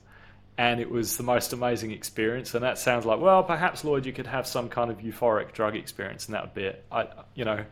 [0.57, 2.53] and it was the most amazing experience.
[2.53, 5.75] And that sounds like, well, perhaps Lloyd, you could have some kind of euphoric drug
[5.75, 6.85] experience, and that would be it.
[6.91, 7.63] I, you know,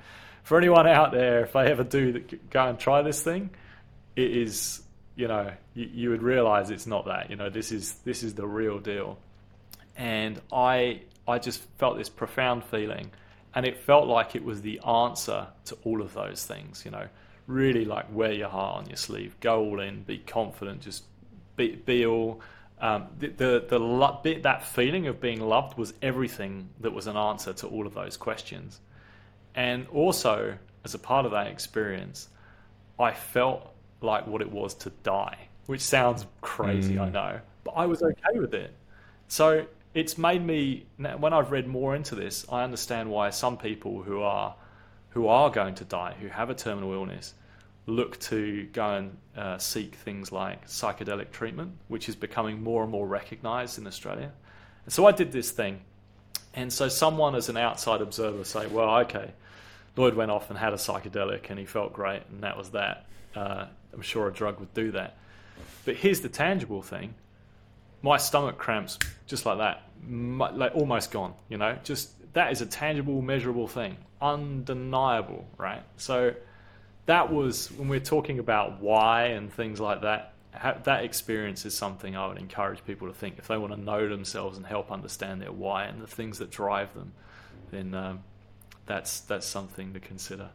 [0.43, 3.49] for anyone out there, if they ever do go and try this thing,
[4.15, 4.81] it is,
[5.17, 7.29] you know, you, you would realize it's not that.
[7.29, 9.19] You know, this is this is the real deal.
[9.97, 13.11] And I I just felt this profound feeling,
[13.53, 16.85] and it felt like it was the answer to all of those things.
[16.85, 17.07] You know,
[17.47, 21.03] really like wear your heart on your sleeve, go all in, be confident, just
[21.55, 22.41] be be all
[22.79, 27.07] um, the the, the lo- bit, that feeling of being loved was everything that was
[27.07, 28.81] an answer to all of those questions,
[29.55, 32.29] and also as a part of that experience,
[32.99, 37.07] I felt like what it was to die, which sounds crazy, mm.
[37.07, 38.73] I know, but I was okay with it.
[39.27, 40.85] So it's made me
[41.17, 44.55] when I've read more into this, I understand why some people who are
[45.17, 47.33] who are going to die, who have a terminal illness,
[47.87, 52.91] look to go and uh, seek things like psychedelic treatment, which is becoming more and
[52.91, 54.31] more recognized in Australia.
[54.85, 55.79] And so I did this thing.
[56.53, 59.31] And so someone as an outside observer say, well, okay,
[59.95, 63.07] Lloyd went off and had a psychedelic and he felt great and that was that.
[63.35, 65.17] Uh, I'm sure a drug would do that.
[65.83, 67.15] But here's the tangible thing.
[68.03, 72.67] My stomach cramps, just like that, like almost gone, you know, just that is a
[72.67, 75.81] tangible, measurable thing, undeniable, right?
[75.95, 76.35] So
[77.07, 80.33] that was when we're talking about why and things like that.
[80.83, 84.07] That experience is something I would encourage people to think if they want to know
[84.07, 87.11] themselves and help understand their why and the things that drive them,
[87.71, 88.19] then um,
[88.85, 90.49] that's that's something to consider.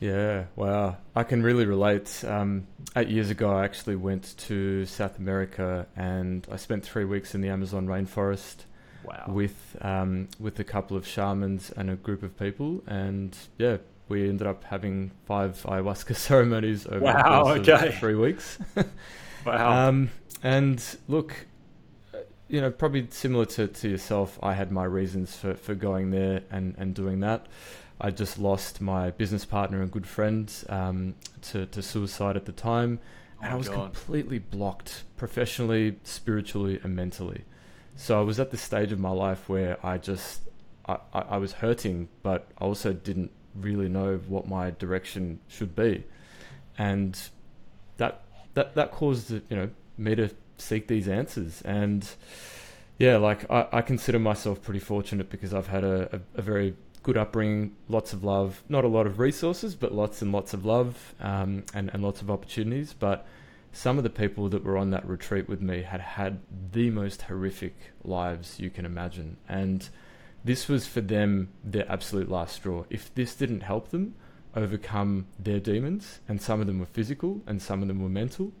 [0.00, 0.96] Yeah, wow.
[1.14, 2.24] I can really relate.
[2.24, 7.34] Um, eight years ago, I actually went to South America and I spent three weeks
[7.36, 8.64] in the Amazon rainforest.
[9.04, 9.24] Wow.
[9.28, 14.28] With um, with a couple of shamans and a group of people, and yeah, we
[14.28, 17.88] ended up having five ayahuasca ceremonies over wow, the course okay.
[17.88, 18.58] of three weeks.
[19.46, 19.88] wow.
[19.88, 20.10] Um,
[20.42, 21.46] and look,
[22.48, 26.42] you know, probably similar to, to yourself, I had my reasons for, for going there
[26.50, 27.46] and, and doing that.
[28.00, 32.52] I just lost my business partner and good friend um, to, to suicide at the
[32.52, 32.98] time.
[33.40, 33.76] And oh I was God.
[33.76, 37.44] completely blocked professionally, spiritually, and mentally.
[37.96, 40.42] So I was at the stage of my life where I just,
[40.86, 45.74] I, I, I was hurting, but I also didn't really know what my direction should
[45.74, 46.04] be,
[46.78, 47.18] and
[47.96, 48.22] that
[48.54, 51.62] that that caused you know me to seek these answers.
[51.62, 52.08] And
[53.00, 56.76] yeah like I, I consider myself pretty fortunate because I've had a, a, a, very
[57.02, 60.66] good upbringing lots of love not a lot of resources but lots and lots of
[60.66, 62.92] love um, and, and lots of opportunities.
[62.92, 63.26] But
[63.72, 66.40] some of the people that were on that retreat with me had had
[66.72, 69.88] the most horrific lives you can imagine and
[70.44, 72.84] this was for them their absolute last straw.
[72.88, 74.14] If this didn't help them
[74.56, 78.52] overcome their demons, and some of them were physical and some of them were mental,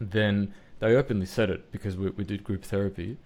[0.00, 3.16] then they openly said it because we, we did group therapy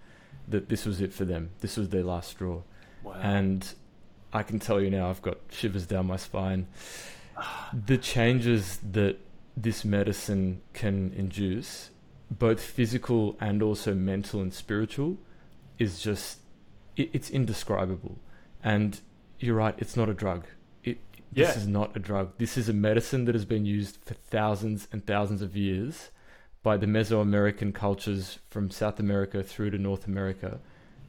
[0.47, 1.49] that this was it for them.
[1.59, 2.61] This was their last straw.
[3.03, 3.13] Wow.
[3.21, 3.73] And
[4.31, 6.67] I can tell you now, I've got shivers down my spine.
[7.85, 9.19] the changes that
[9.57, 11.89] this medicine can induce,
[12.29, 15.17] both physical and also mental and spiritual,
[15.79, 16.39] is just
[16.95, 18.19] it, it's indescribable.
[18.63, 19.01] And
[19.39, 20.45] you're right, it's not a drug.
[20.83, 20.99] It,
[21.33, 21.47] yeah.
[21.47, 22.33] This is not a drug.
[22.37, 26.11] This is a medicine that has been used for thousands and thousands of years
[26.61, 30.59] by the Mesoamerican cultures from South America through to North America.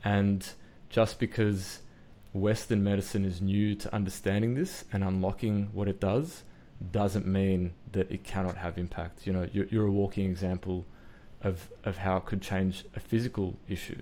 [0.04, 0.48] And
[0.88, 1.80] just because
[2.32, 6.44] Western medicine is new to understanding this and unlocking what it does,
[6.92, 9.26] doesn't mean that it cannot have impact.
[9.26, 10.86] You know, you're, you're a walking example
[11.42, 14.00] of, of how it could change a physical issue.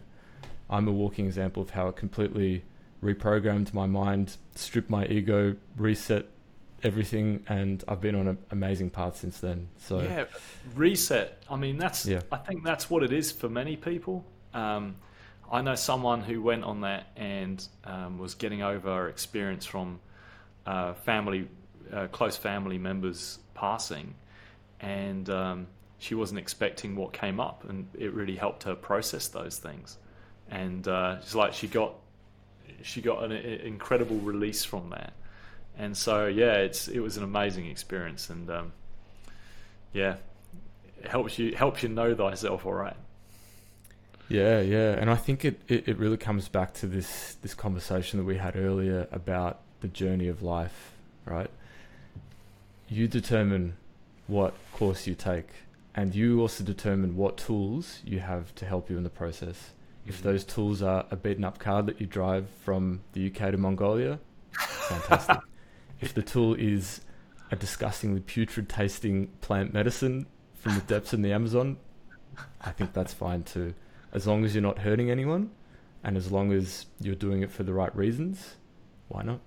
[0.68, 2.64] I'm a walking example of how it completely
[3.02, 6.26] reprogrammed my mind, stripped my ego, reset
[6.82, 9.68] everything, and I've been on an amazing path since then.
[9.78, 10.24] So yeah,
[10.74, 11.42] reset.
[11.50, 12.20] I mean, that's yeah.
[12.32, 14.24] I think that's what it is for many people.
[14.54, 14.96] Um,
[15.50, 20.00] I know someone who went on that and um, was getting over experience from
[20.66, 21.48] uh, family,
[21.92, 24.14] uh, close family members passing,
[24.80, 25.66] and um,
[25.98, 29.98] she wasn't expecting what came up, and it really helped her process those things
[30.50, 31.94] and uh, it's like she got
[32.82, 35.12] she got an, incredible release from that.
[35.78, 38.72] And so yeah, it's it was an amazing experience, and um,
[39.92, 40.16] yeah,
[41.02, 42.96] it helps you helps you know thyself all right.
[44.28, 48.18] Yeah, yeah, and I think it, it, it really comes back to this this conversation
[48.18, 50.92] that we had earlier about the journey of life,
[51.24, 51.50] right?
[52.88, 53.76] You determine
[54.26, 55.48] what course you take,
[55.94, 59.72] and you also determine what tools you have to help you in the process.
[60.06, 60.28] If mm-hmm.
[60.28, 64.20] those tools are a beaten up car that you drive from the UK to Mongolia,
[64.52, 65.38] fantastic.
[66.00, 67.00] if the tool is
[67.50, 71.78] a disgustingly putrid tasting plant medicine from the depths in the Amazon,
[72.60, 73.74] I think that's fine too.
[74.12, 75.50] As long as you're not hurting anyone
[76.04, 78.56] and as long as you're doing it for the right reasons,
[79.08, 79.40] why not?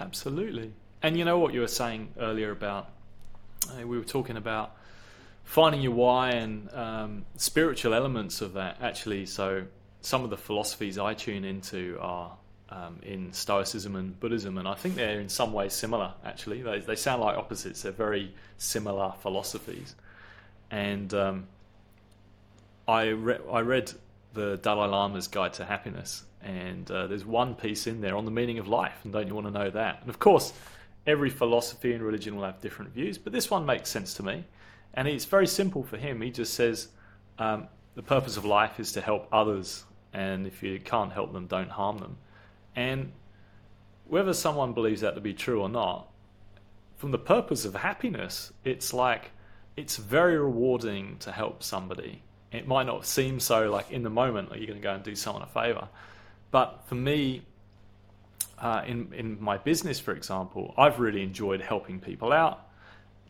[0.00, 0.72] Absolutely.
[1.02, 2.88] And you know what you were saying earlier about,
[3.70, 4.76] uh, we were talking about
[5.44, 9.26] finding your why and um, spiritual elements of that actually.
[9.26, 9.64] So
[10.00, 12.36] some of the philosophies I tune into are
[12.68, 16.12] um, in Stoicism and Buddhism, and I think they're in some ways similar.
[16.24, 17.82] Actually, they they sound like opposites.
[17.82, 19.94] They're very similar philosophies,
[20.70, 21.46] and um,
[22.88, 23.92] I re- I read
[24.34, 28.30] the Dalai Lama's Guide to Happiness, and uh, there's one piece in there on the
[28.32, 30.00] meaning of life, and don't you want to know that?
[30.00, 30.52] And of course,
[31.06, 34.44] every philosophy and religion will have different views, but this one makes sense to me.
[34.94, 36.20] And it's very simple for him.
[36.20, 36.88] He just says
[37.38, 41.46] um, the purpose of life is to help others, and if you can't help them,
[41.46, 42.16] don't harm them.
[42.74, 43.12] And
[44.06, 46.08] whether someone believes that to be true or not,
[46.96, 49.30] from the purpose of happiness, it's like
[49.76, 52.22] it's very rewarding to help somebody.
[52.52, 55.02] It might not seem so like in the moment, like you're going to go and
[55.02, 55.88] do someone a favor,
[56.50, 57.42] but for me,
[58.58, 62.68] uh, in in my business, for example, I've really enjoyed helping people out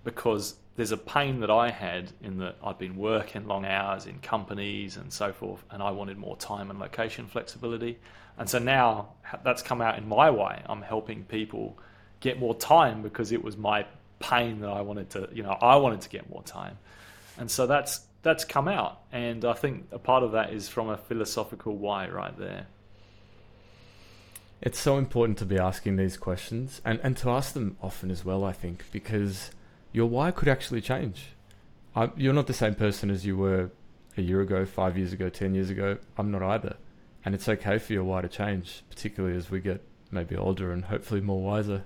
[0.04, 4.18] because there's a pain that I had in that I'd been working long hours in
[4.20, 7.98] companies and so forth, and I wanted more time and location flexibility.
[8.38, 9.08] And so now
[9.42, 10.62] that's come out in my way.
[10.66, 11.78] I'm helping people
[12.20, 13.86] get more time because it was my
[14.18, 16.78] pain that I wanted to, you know, I wanted to get more time.
[17.38, 20.88] And so that's that's come out, and I think a part of that is from
[20.88, 22.66] a philosophical why right there.
[24.62, 28.24] It's so important to be asking these questions and, and to ask them often as
[28.24, 29.50] well, I think, because
[29.92, 31.28] your why could actually change.
[31.94, 33.70] I, you're not the same person as you were
[34.16, 35.98] a year ago, five years ago, ten years ago.
[36.16, 36.76] I'm not either.
[37.24, 40.84] And it's okay for your why to change, particularly as we get maybe older and
[40.84, 41.84] hopefully more wiser.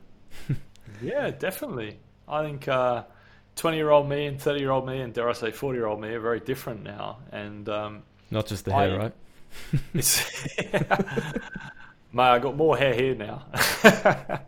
[1.02, 1.98] yeah, definitely.
[2.28, 5.32] I think 20 uh, year old me and 30 year old me, and dare I
[5.32, 7.18] say 40 year old me, are very different now.
[7.32, 9.12] And um, not just the hair, I, right?
[9.94, 10.22] it's,
[12.12, 13.44] Mate, I got more hair here now.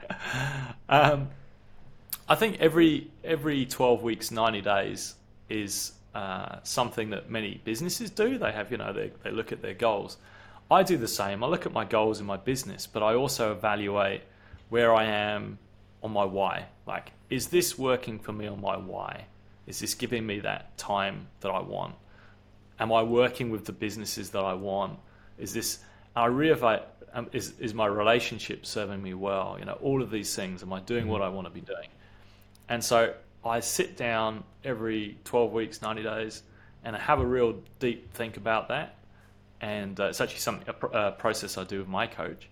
[0.88, 1.28] um,
[2.28, 5.14] I think every every twelve weeks, ninety days
[5.48, 8.38] is uh, something that many businesses do.
[8.38, 10.16] They have, you know, they, they look at their goals.
[10.70, 11.44] I do the same.
[11.44, 14.22] I look at my goals in my business, but I also evaluate
[14.68, 15.58] where I am
[16.02, 16.66] on my why.
[16.86, 19.26] Like, is this working for me on my why?
[19.66, 21.94] Is this giving me that time that I want?
[22.80, 24.98] Am I working with the businesses that I want?
[25.38, 25.78] Is this?
[26.16, 26.82] I reevaluate.
[27.14, 29.56] Um, is is my relationship serving me well?
[29.58, 30.62] You know, all of these things.
[30.62, 31.88] Am I doing what I want to be doing?
[32.68, 36.42] And so I sit down every 12 weeks, 90 days,
[36.84, 38.96] and I have a real deep think about that.
[39.60, 42.48] And uh, it's actually something a, a, process I do with my coach,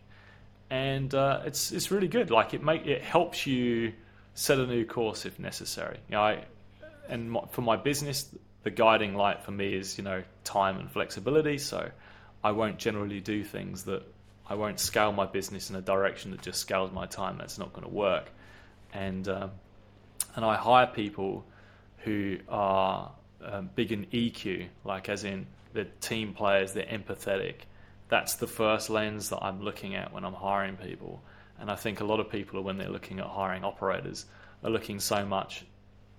[0.71, 2.31] and uh, it's it's really good.
[2.31, 3.93] Like it make it helps you
[4.35, 5.99] set a new course if necessary.
[6.09, 6.45] You know, I,
[7.09, 8.29] and my, for my business,
[8.63, 11.59] the guiding light for me is you know time and flexibility.
[11.59, 11.91] So
[12.45, 14.05] I won't generally do things that
[14.51, 17.39] I won't scale my business in a direction that just scales my time.
[17.39, 18.31] That's not going to work.
[18.93, 19.53] And um,
[20.35, 21.45] and I hire people
[21.99, 23.13] who are
[23.45, 27.61] um, big in EQ, like as in the team players, they're empathetic.
[28.09, 31.23] That's the first lens that I'm looking at when I'm hiring people.
[31.61, 34.27] And I think a lot of people, when they're looking at hiring operators,
[34.65, 35.65] are looking so much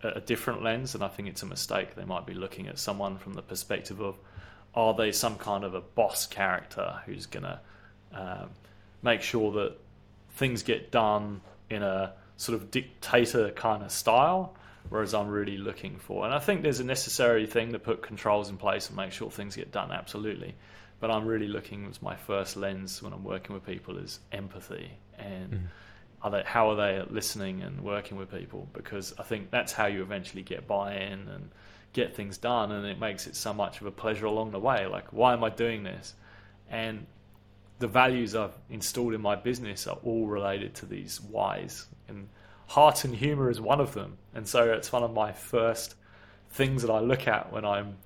[0.04, 1.96] at a different lens, and I think it's a mistake.
[1.96, 4.18] They might be looking at someone from the perspective of,
[4.74, 7.60] are they some kind of a boss character who's going to
[8.14, 8.50] um,
[9.02, 9.78] make sure that
[10.32, 14.56] things get done in a sort of dictator kind of style,
[14.90, 16.26] whereas I'm really looking for.
[16.26, 19.30] And I think there's a necessary thing to put controls in place and make sure
[19.30, 20.56] things get done, absolutely.
[21.00, 24.92] But I'm really looking as my first lens when I'm working with people is empathy
[25.18, 25.52] and.
[25.52, 25.62] Mm.
[26.24, 28.68] Are they, how are they listening and working with people?
[28.74, 31.50] Because I think that's how you eventually get buy-in and
[31.94, 34.86] get things done, and it makes it so much of a pleasure along the way.
[34.86, 36.14] Like, why am I doing this?
[36.70, 37.08] And
[37.82, 42.30] the values I've installed in my business are all related to these whys and
[42.68, 44.18] heart and humor is one of them.
[44.34, 45.96] And so it's one of my first
[46.52, 47.98] things that I look at when I'm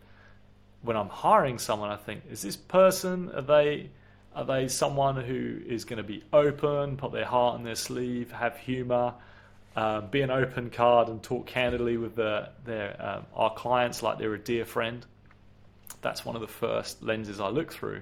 [0.82, 1.91] when I'm hiring someone.
[1.91, 3.89] I think, is this person are they
[4.34, 8.32] are they someone who is going to be open, put their heart in their sleeve,
[8.32, 9.13] have humor,
[9.76, 14.17] um, be an open card, and talk candidly with the, their um, our clients like
[14.19, 15.05] they're a dear friend.
[16.01, 18.01] That's one of the first lenses I look through,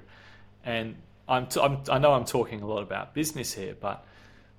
[0.64, 0.96] and
[1.34, 4.06] I'm, t- I'm I know I'm talking a lot about business here, but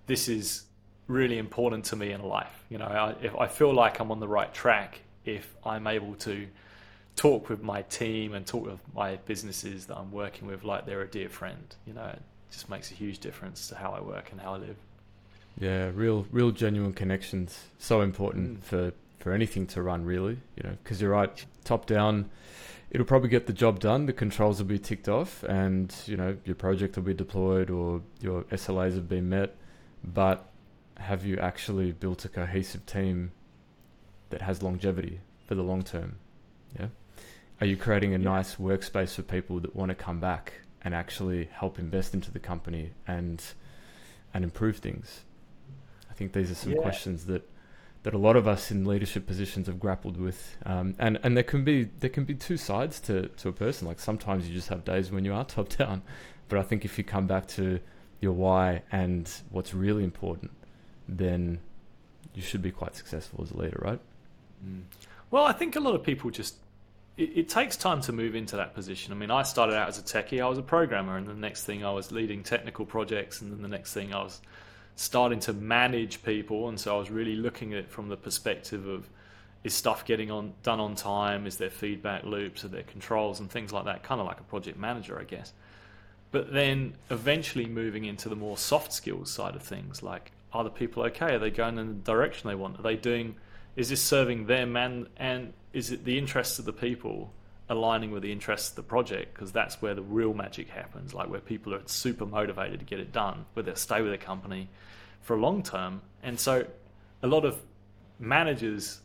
[0.07, 0.65] this is
[1.07, 2.65] really important to me in life.
[2.71, 6.15] You know, I, if I feel like I'm on the right track if I'm able
[6.17, 6.47] to
[7.17, 11.03] talk with my team and talk with my businesses that I'm working with like they're
[11.03, 11.75] a dear friend.
[11.87, 12.21] You know, it
[12.51, 14.77] just makes a huge difference to how I work and how I live.
[15.59, 17.59] Yeah, real, real genuine connections.
[17.79, 18.65] So important Mm.
[18.65, 20.37] for for anything to run, really.
[20.57, 21.33] You know, because you're right,
[21.65, 22.29] top down,
[22.95, 24.07] it'll probably get the job done.
[24.07, 28.01] The controls will be ticked off, and you know your project will be deployed or
[28.21, 29.57] your SLAs have been met.
[30.05, 30.49] But
[30.97, 33.33] have you actually built a cohesive team
[34.31, 36.17] that has longevity for the long term?
[36.79, 36.87] Yeah.
[37.61, 38.25] Are you creating a Yeah.
[38.25, 42.39] nice workspace for people that want to come back and actually help invest into the
[42.41, 43.43] company and
[44.33, 45.25] and improve things?
[46.09, 46.83] I think these are some Yeah.
[46.83, 47.43] questions that
[48.05, 51.43] that a lot of us in leadership positions have grappled with, um, and and there
[51.43, 53.89] can be there can be two sides to to a person.
[53.89, 56.03] Like sometimes you just have days when you are top down,
[56.49, 57.81] but I think if you come back to
[58.21, 60.53] your why and what's really important,
[61.09, 61.61] then
[62.35, 64.01] you should be quite successful as a leader, right?
[65.31, 66.57] Well, I think a lot of people just
[67.17, 69.13] it, it takes time to move into that position.
[69.13, 71.65] I mean, I started out as a techie, I was a programmer, and the next
[71.65, 74.43] thing I was leading technical projects, and then the next thing I was
[74.97, 78.87] starting to manage people, and so I was really looking at it from the perspective
[78.87, 79.09] of
[79.65, 81.47] is stuff getting on done on time?
[81.47, 82.65] Is there feedback loops?
[82.65, 84.03] Are there controls and things like that?
[84.03, 85.55] Kind of like a project manager, I guess.
[86.31, 90.71] But then eventually moving into the more soft skills side of things, like are the
[90.71, 91.35] people okay?
[91.35, 92.79] Are they going in the direction they want?
[92.79, 93.37] Are they doing?
[93.75, 97.33] Is this serving them and and is it the interests of the people
[97.69, 99.35] aligning with the interests of the project?
[99.35, 103.01] Because that's where the real magic happens, like where people are super motivated to get
[103.01, 104.69] it done, where they'll stay with a company
[105.23, 106.03] for a long term.
[106.23, 106.67] And so,
[107.23, 107.61] a lot of
[108.19, 109.01] managers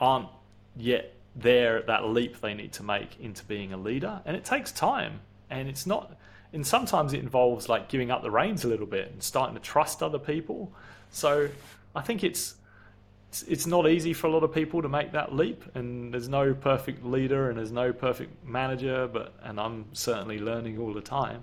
[0.00, 0.28] aren't
[0.76, 4.44] yet there at that leap they need to make into being a leader and it
[4.44, 5.20] takes time
[5.50, 6.16] and it's not
[6.52, 9.60] and sometimes it involves like giving up the reins a little bit and starting to
[9.60, 10.72] trust other people
[11.10, 11.48] so
[11.96, 12.54] i think it's
[13.34, 16.28] it's, it's not easy for a lot of people to make that leap and there's
[16.28, 21.00] no perfect leader and there's no perfect manager but and i'm certainly learning all the
[21.00, 21.42] time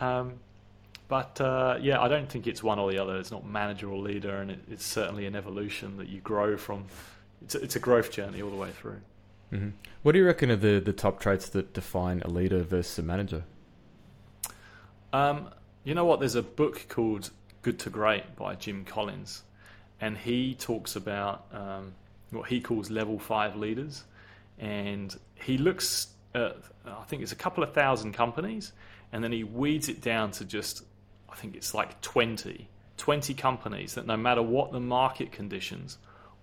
[0.00, 0.34] um,
[1.08, 3.16] but uh, yeah, I don't think it's one or the other.
[3.16, 6.84] It's not manager or leader, and it, it's certainly an evolution that you grow from.
[7.42, 9.00] It's a, it's a growth journey all the way through.
[9.50, 9.70] hmm
[10.02, 13.02] What do you reckon are the the top traits that define a leader versus a
[13.02, 13.44] manager?
[15.12, 15.48] Um,
[15.84, 16.20] you know what?
[16.20, 17.30] There's a book called
[17.62, 19.44] Good to Great by Jim Collins,
[20.00, 21.92] and he talks about um,
[22.30, 24.04] what he calls level five leaders.
[24.58, 28.72] And he looks at, I think it's a couple of thousand companies,
[29.12, 30.84] and then he weeds it down to just,
[31.30, 35.98] I think it's like 20, 20 companies that no matter what the market conditions,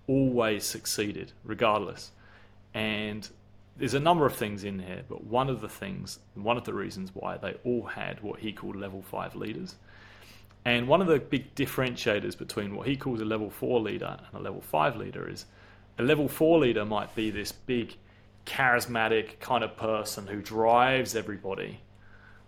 [0.06, 2.10] always succeeded, regardless.
[2.74, 3.28] And
[3.76, 6.72] there's a number of things in here, but one of the things, one of the
[6.72, 9.76] reasons why they all had what he called level five leaders.
[10.66, 14.40] And one of the big differentiators between what he calls a level four leader and
[14.40, 15.46] a level five leader is
[15.96, 17.96] a level four leader might be this big,
[18.46, 21.78] charismatic kind of person who drives everybody.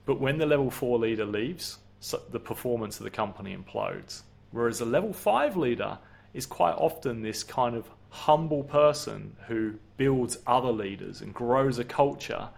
[0.05, 4.23] But when the level four leader leaves, so the performance of the company implodes.
[4.51, 5.97] Whereas a level five leader
[6.35, 11.85] is quite often this kind of humble person who builds other leaders and grows a
[11.85, 12.49] culture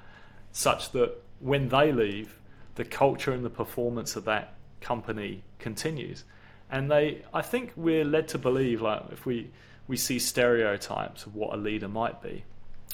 [0.53, 2.39] such that when they leave,
[2.77, 6.25] the culture and the performance of that company continues.
[6.71, 9.51] And they, I think we're led to believe, like if we
[9.89, 12.45] we see stereotypes of what a leader might be,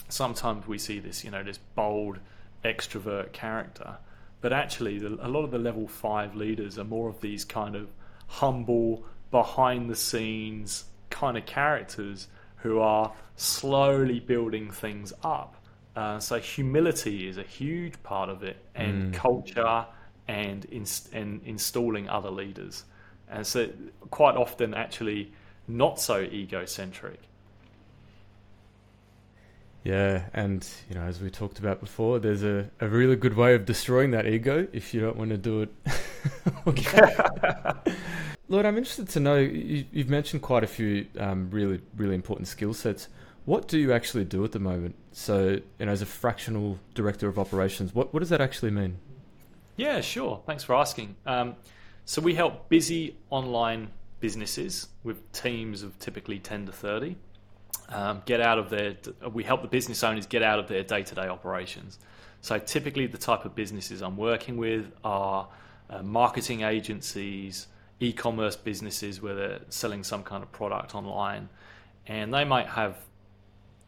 [0.09, 2.19] sometimes we see this, you know, this bold
[2.65, 3.99] extrovert character.
[4.41, 7.77] But actually, the, a lot of the level five leaders are more of these kind
[7.77, 7.89] of
[8.29, 15.57] humble, behind the scenes kind of characters who are slowly building things up.
[15.95, 19.15] Uh, so humility is a huge part of it, and Mm.
[19.15, 19.87] culture,
[20.29, 22.85] and, inst- and installing other leaders.
[23.29, 23.69] And so,
[24.11, 25.33] quite often, actually,
[25.67, 27.21] not so egocentric.
[29.87, 33.55] Yeah, and you know, as we talked about before, there's a, a really good way
[33.55, 35.73] of destroying that ego if you don't want to do it.
[38.49, 39.37] Lloyd, I'm interested to know.
[39.37, 43.07] You, you've mentioned quite a few um, really, really important skill sets.
[43.45, 44.97] What do you actually do at the moment?
[45.13, 48.99] So, you know, as a fractional director of operations, what what does that actually mean?
[49.77, 50.43] Yeah, sure.
[50.47, 51.17] Thanks for asking.
[51.27, 51.57] Um,
[52.05, 57.17] so we help busy online businesses with teams of typically 10 to 30
[57.89, 58.97] um, get out of their,
[59.33, 61.99] we help the business owners get out of their day to day operations.
[62.41, 65.49] So typically, the type of businesses I'm working with are
[65.89, 67.69] uh, marketing agencies,
[67.99, 71.49] e commerce businesses where they're selling some kind of product online,
[72.07, 72.99] and they might have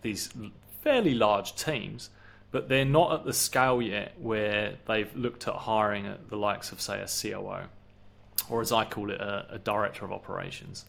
[0.02, 0.32] these
[0.80, 2.10] fairly large teams,
[2.50, 6.80] but they're not at the scale yet where they've looked at hiring the likes of,
[6.80, 7.66] say, a COO,
[8.48, 10.84] or as I call it, a, a director of operations.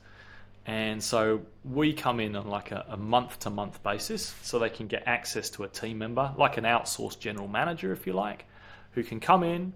[0.66, 4.70] And so we come in on like a, a month to month basis so they
[4.70, 8.46] can get access to a team member, like an outsourced general manager, if you like,
[8.92, 9.74] who can come in,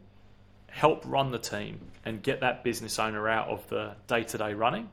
[0.70, 4.54] help run the team, and get that business owner out of the day to day
[4.54, 4.90] running.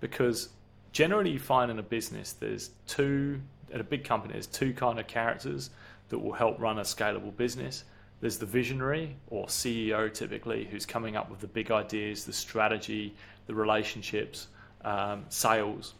[0.00, 0.50] Because
[0.92, 3.40] generally, you find in a business, there's two,
[3.72, 5.70] at a big company, there's two kind of characters
[6.08, 7.84] that will help run a scalable business.
[8.20, 13.14] There's the visionary or CEO typically who's coming up with the big ideas, the strategy,
[13.46, 14.48] the relationships,
[14.84, 15.94] um, sales.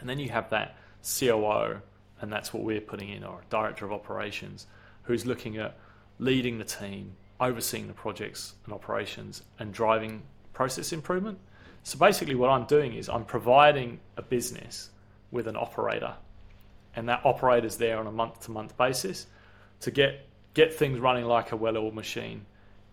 [0.00, 1.80] And then you have that COO,
[2.20, 4.66] and that's what we're putting in, or director of operations,
[5.02, 5.76] who's looking at
[6.18, 10.22] leading the team, overseeing the projects and operations, and driving
[10.52, 11.38] process improvement.
[11.82, 14.90] So basically, what I'm doing is I'm providing a business
[15.30, 16.14] with an operator,
[16.96, 19.26] and that operator's there on a month to month basis
[19.80, 22.46] to get get things running like a well oiled machine.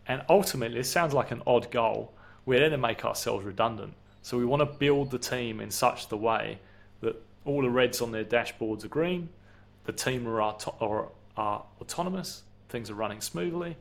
[0.08, 2.14] And ultimately, it sounds like an odd goal.
[2.46, 3.94] We're going to make ourselves redundant.
[4.24, 6.60] So we want to build the team in such the way
[7.02, 9.30] that all the reds on their dashboards are green,
[9.86, 13.78] the team are, are, are autonomous, things are running smoothly.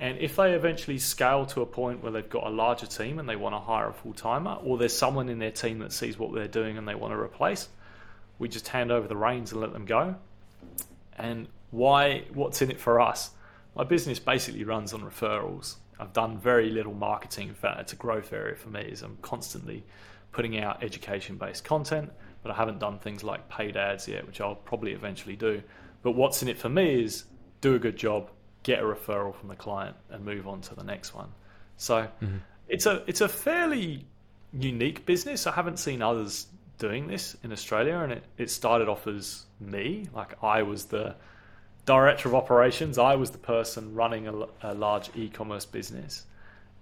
[0.00, 3.28] And if they eventually scale to a point where they've got a larger team and
[3.28, 6.18] they want to hire a full timer, or there's someone in their team that sees
[6.18, 7.68] what they're doing and they want to replace,
[8.38, 10.14] we just hand over the reins and let them go.
[11.16, 12.24] And why?
[12.32, 13.30] What's in it for us?
[13.74, 15.76] My business basically runs on referrals.
[16.00, 17.48] I've done very little marketing.
[17.48, 18.80] In fact, it's a growth area for me.
[18.82, 19.84] Is I'm constantly
[20.32, 22.10] putting out education-based content,
[22.42, 25.62] but I haven't done things like paid ads yet, which I'll probably eventually do.
[26.02, 27.24] But what's in it for me is
[27.60, 28.30] do a good job,
[28.62, 31.28] get a referral from the client, and move on to the next one.
[31.76, 32.36] So mm-hmm.
[32.68, 34.06] it's a it's a fairly
[34.52, 35.46] unique business.
[35.46, 36.46] I haven't seen others
[36.78, 41.16] doing this in Australia, and it, it started off as me, like I was the
[41.84, 42.98] director of operations.
[42.98, 46.24] I was the person running a, a large e-commerce business,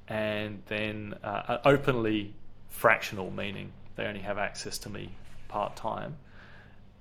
[0.09, 2.35] and then uh, openly
[2.69, 5.11] fractional, meaning they only have access to me
[5.49, 6.17] part time.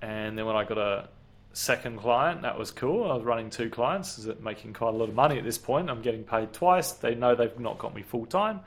[0.02, 1.10] And then when I got a
[1.54, 3.10] second client, that was cool.
[3.10, 5.90] I was running two clients, making quite a lot of money at this point.
[5.90, 6.92] I'm getting paid twice.
[6.92, 8.60] They know they've not got me full time.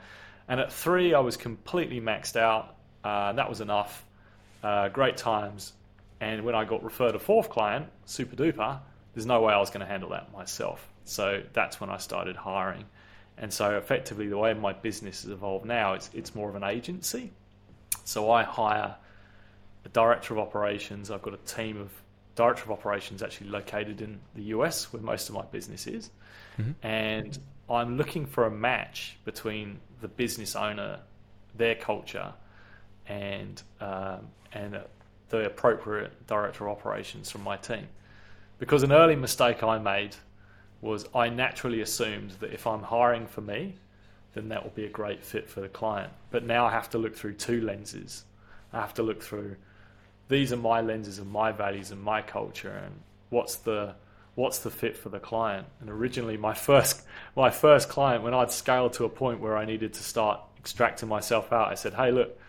[0.47, 2.75] And at three, I was completely maxed out.
[3.03, 4.05] Uh, that was enough.
[4.63, 5.73] Uh, great times.
[6.19, 8.79] And when I got referred a fourth client, super duper,
[9.13, 10.87] there's no way I was going to handle that myself.
[11.05, 12.85] So that's when I started hiring.
[13.37, 16.63] And so effectively, the way my business has evolved now, it's, it's more of an
[16.63, 17.31] agency.
[18.03, 18.95] So I hire
[19.85, 21.09] a director of operations.
[21.09, 21.89] I've got a team of
[22.35, 26.09] director of operations actually located in the US, where most of my business is.
[26.59, 26.71] Mm-hmm.
[26.85, 27.39] And
[27.69, 30.99] I'm looking for a match between the business owner,
[31.55, 32.33] their culture,
[33.09, 34.79] and um, and
[35.29, 37.87] the appropriate director of operations from my team.
[38.57, 40.15] Because an early mistake I made
[40.81, 43.75] was I naturally assumed that if I'm hiring for me,
[44.33, 46.11] then that will be a great fit for the client.
[46.31, 48.23] But now I have to look through two lenses.
[48.71, 49.57] I have to look through
[50.29, 52.93] these are my lenses and my values and my culture and
[53.29, 53.95] what's the
[54.35, 55.67] what's the fit for the client.
[55.81, 57.03] And originally my first
[57.35, 61.09] my first client when I'd scaled to a point where I needed to start extracting
[61.09, 62.39] myself out, I said, Hey look,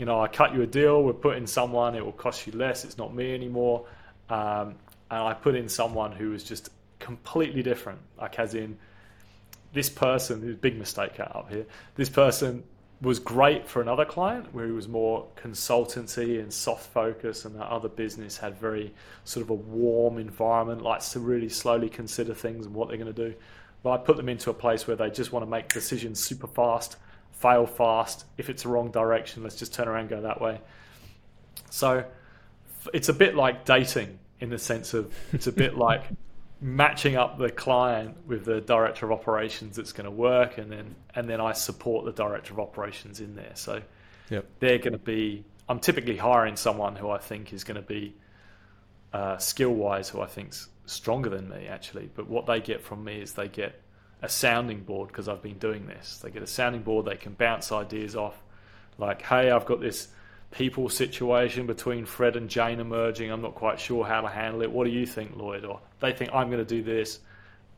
[0.00, 2.84] you know, I cut you a deal, we're putting someone, it will cost you less,
[2.86, 3.84] it's not me anymore.
[4.30, 4.76] Um,
[5.10, 7.98] and I put in someone who was just completely different.
[8.18, 8.78] Like, as in,
[9.72, 12.64] this person, big mistake up here, this person
[13.02, 17.66] was great for another client where he was more consultancy and soft focus, and that
[17.68, 18.94] other business had very
[19.24, 23.14] sort of a warm environment, likes to really slowly consider things and what they're going
[23.14, 23.34] to do.
[23.82, 26.46] But I put them into a place where they just want to make decisions super
[26.46, 26.96] fast,
[27.40, 28.24] fail fast.
[28.36, 30.60] If it's the wrong direction, let's just turn around and go that way.
[31.70, 32.04] So
[32.92, 36.04] it's a bit like dating in the sense of it's a bit like
[36.60, 40.94] matching up the client with the director of operations that's going to work and then
[41.14, 43.80] and then I support the director of operations in there so
[44.28, 44.46] yep.
[44.58, 48.14] they're going to be I'm typically hiring someone who I think is going to be
[49.12, 53.04] uh, skill wise who I think's stronger than me actually but what they get from
[53.04, 53.80] me is they get
[54.22, 57.32] a sounding board because I've been doing this they get a sounding board they can
[57.32, 58.42] bounce ideas off
[58.98, 60.08] like hey I've got this
[60.50, 63.30] people situation between Fred and Jane emerging.
[63.30, 64.70] I'm not quite sure how to handle it.
[64.70, 65.64] What do you think, Lloyd?
[65.64, 67.20] Or they think I'm going to do this,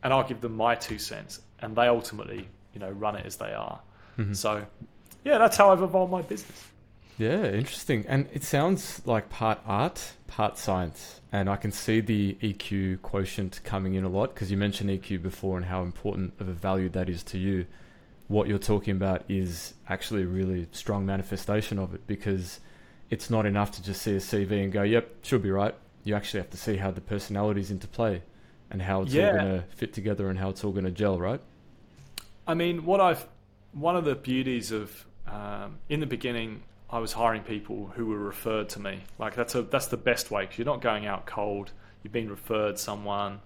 [0.03, 3.37] and I'll give them my two cents, and they ultimately, you know, run it as
[3.37, 3.81] they are.
[4.19, 4.35] Mm-hmm.
[4.35, 4.65] So,
[5.25, 6.67] yeah, that's how I've evolved my business.
[7.19, 8.05] Yeah, interesting.
[8.09, 11.21] And it sounds like part art, part science.
[11.31, 15.23] And I can see the EQ quotient coming in a lot because you mentioned EQ
[15.23, 17.67] before and how important of a value that is to you
[18.33, 22.61] what you're talking about is actually a really strong manifestation of it because
[23.11, 25.75] it's not enough to just see a CV and go, yep, should be right.
[26.03, 28.23] You actually have to see how the personalities interplay
[28.71, 29.27] and how it's yeah.
[29.27, 31.41] all going to fit together and how it's all going to gel, right?
[32.47, 33.29] I mean, what I've
[33.73, 36.63] one of the beauties of um, in the beginning,
[36.93, 39.01] I was hiring people who were referred to me.
[39.19, 41.73] Like that's a that's the best way because you're not going out cold.
[42.03, 43.41] You've been referred someone.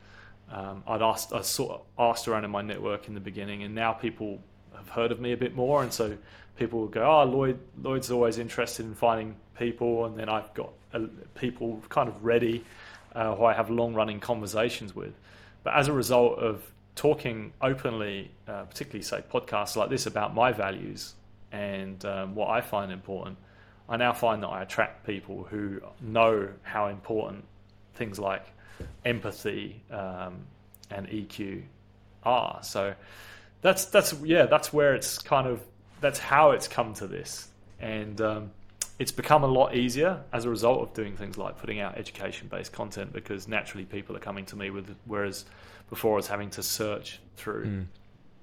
[0.50, 3.72] Um, I'd asked I sort of asked around in my network in the beginning, and
[3.72, 4.40] now people
[4.74, 6.18] have heard of me a bit more, and so
[6.58, 10.72] people will go, "Oh, Lloyd Lloyd's always interested in finding people," and then I've got
[10.92, 11.02] uh,
[11.36, 12.64] people kind of ready
[13.14, 15.14] uh, who I have long running conversations with.
[15.62, 20.50] But as a result of talking openly, uh, particularly say podcasts like this about my
[20.50, 21.14] values
[21.52, 23.38] and um, what I find important,
[23.88, 27.44] I now find that I attract people who know how important
[27.94, 28.44] things like
[29.04, 30.46] empathy um,
[30.90, 31.62] and EQ
[32.24, 32.60] are.
[32.62, 32.94] So
[33.62, 35.60] that's that's yeah, that's where it's kind of
[36.00, 37.48] that's how it's come to this,
[37.80, 38.50] and um,
[38.98, 42.72] it's become a lot easier as a result of doing things like putting out education-based
[42.72, 45.44] content because naturally people are coming to me with whereas
[45.88, 47.66] before I was having to search through.
[47.66, 47.86] Mm.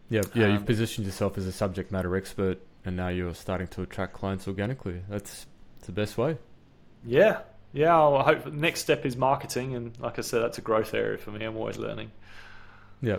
[0.09, 3.67] Yeah, yeah, um, you've positioned yourself as a subject matter expert and now you're starting
[3.67, 5.01] to attract clients organically.
[5.09, 5.45] That's,
[5.85, 6.37] the best way.
[7.05, 7.39] Yeah,
[7.73, 7.99] yeah.
[7.99, 11.17] I hope the next step is marketing, and like I said, that's a growth area
[11.17, 11.43] for me.
[11.45, 12.11] I'm always learning.
[13.01, 13.17] Yeah,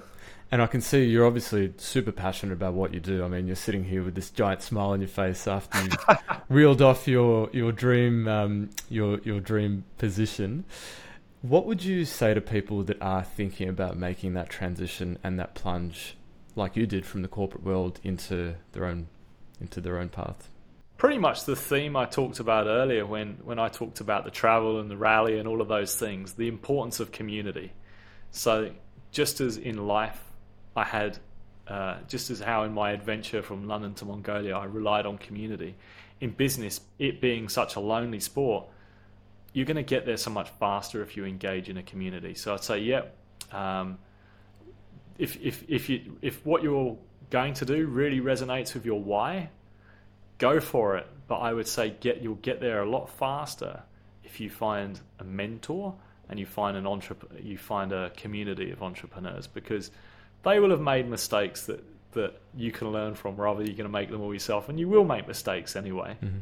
[0.50, 3.22] and I can see you're obviously super passionate about what you do.
[3.22, 5.90] I mean, you're sitting here with this giant smile on your face after you
[6.48, 10.64] reeled off your your dream um, your your dream position.
[11.42, 15.54] What would you say to people that are thinking about making that transition and that
[15.54, 16.16] plunge,
[16.56, 19.08] like you did from the corporate world into their own
[19.64, 20.48] into their own path.
[20.96, 24.78] Pretty much the theme I talked about earlier when, when I talked about the travel
[24.78, 27.72] and the rally and all of those things, the importance of community.
[28.30, 28.70] So,
[29.10, 30.20] just as in life,
[30.76, 31.18] I had,
[31.66, 35.74] uh, just as how in my adventure from London to Mongolia, I relied on community.
[36.20, 38.66] In business, it being such a lonely sport,
[39.52, 42.34] you're going to get there so much faster if you engage in a community.
[42.34, 43.02] So I'd say, yeah,
[43.52, 43.98] um,
[45.18, 46.96] if if if you if what you're
[47.34, 49.48] going to do really resonates with your why,
[50.38, 51.06] go for it.
[51.26, 53.82] But I would say get you'll get there a lot faster
[54.22, 55.96] if you find a mentor
[56.28, 59.90] and you find an entrep- you find a community of entrepreneurs because
[60.44, 61.82] they will have made mistakes that
[62.12, 63.36] that you can learn from.
[63.36, 66.16] Rather you're going to make them all yourself and you will make mistakes anyway.
[66.22, 66.38] Mm-hmm.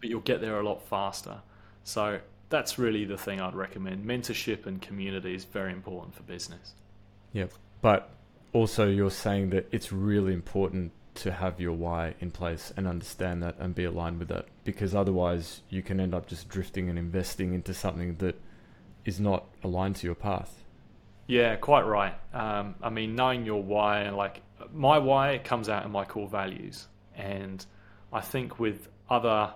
[0.00, 1.38] but you'll get there a lot faster.
[1.82, 2.20] So
[2.50, 4.06] that's really the thing I'd recommend.
[4.06, 6.74] Mentorship and community is very important for business.
[7.32, 8.10] Yep but
[8.56, 13.42] also you're saying that it's really important to have your why in place and understand
[13.42, 16.98] that and be aligned with that because otherwise you can end up just drifting and
[16.98, 18.34] investing into something that
[19.04, 20.64] is not aligned to your path.
[21.26, 22.14] Yeah, quite right.
[22.32, 24.40] Um, I mean, knowing your why and like
[24.72, 27.64] my why comes out in my core values, and
[28.10, 29.52] I think with other,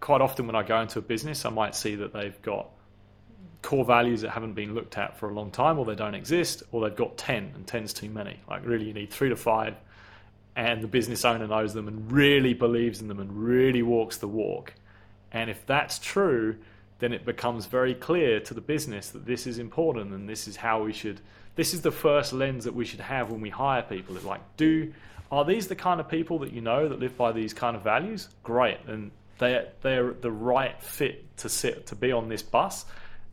[0.00, 2.68] quite often when I go into a business, I might see that they've got
[3.62, 6.62] core values that haven't been looked at for a long time or they don't exist
[6.72, 8.40] or they've got 10 and 10's too many.
[8.48, 9.74] Like really you need three to five
[10.56, 14.28] and the business owner knows them and really believes in them and really walks the
[14.28, 14.74] walk.
[15.32, 16.56] And if that's true
[17.00, 20.56] then it becomes very clear to the business that this is important and this is
[20.56, 21.20] how we should
[21.56, 24.16] this is the first lens that we should have when we hire people.
[24.16, 24.92] It's like do
[25.30, 27.82] are these the kind of people that you know that live by these kind of
[27.82, 28.28] values?
[28.42, 28.78] Great.
[28.86, 32.84] And they they're the right fit to sit to be on this bus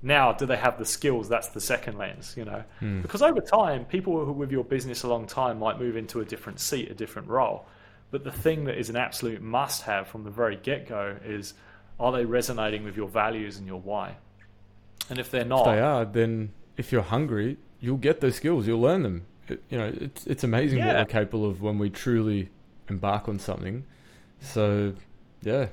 [0.02, 1.28] now, do they have the skills?
[1.28, 2.64] That's the second lens, you know.
[2.82, 3.02] Mm.
[3.02, 6.20] Because over time, people who are with your business a long time might move into
[6.20, 7.66] a different seat, a different role.
[8.12, 11.54] But the thing that is an absolute must have from the very get go is
[12.00, 14.18] are they resonating with your values and your why?
[15.10, 15.62] And if they're not.
[15.62, 19.26] If they are, then if you're hungry, you'll get those skills, you'll learn them.
[19.48, 20.88] It, you know, it's, it's amazing yeah.
[20.88, 22.50] what we're capable of when we truly
[22.90, 23.86] embark on something.
[24.42, 24.94] So,
[25.42, 25.68] yeah,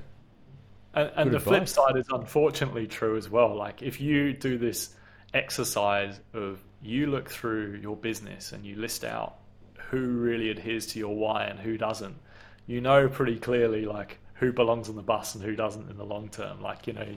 [0.95, 1.47] and, and the advice.
[1.47, 3.55] flip side is unfortunately true as well.
[3.55, 4.95] Like if you do this
[5.33, 9.35] exercise of you look through your business and you list out
[9.89, 12.15] who really adheres to your why and who doesn't,
[12.67, 16.05] you know pretty clearly like who belongs on the bus and who doesn't in the
[16.05, 16.61] long term.
[16.61, 17.07] Like you know,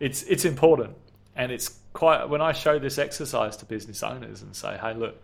[0.00, 0.96] it's it's important,
[1.36, 5.20] and it's quite when I show this exercise to business owners and say, hey, look.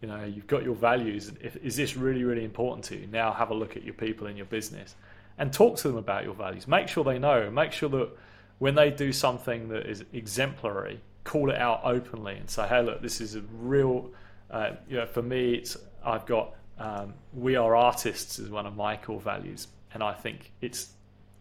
[0.00, 1.32] You know, you've got your values.
[1.60, 3.08] Is this really, really important to you?
[3.08, 4.94] Now have a look at your people in your business
[5.38, 6.66] and talk to them about your values.
[6.66, 7.50] Make sure they know.
[7.50, 8.10] Make sure that
[8.58, 13.00] when they do something that is exemplary, call it out openly and say, "Hey, look,
[13.00, 14.10] this is a real."
[14.50, 18.76] Uh, you know, for me, it's I've got um, "We are artists" is one of
[18.76, 20.92] my core values, and I think it's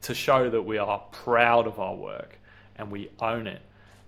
[0.03, 2.37] to show that we are proud of our work
[2.75, 3.61] and we own it.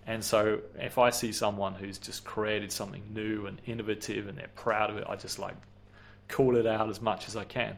[0.06, 4.48] And so, if I see someone who's just created something new and innovative and they're
[4.56, 5.56] proud of it, I just like
[6.28, 7.78] call it out as much as I can.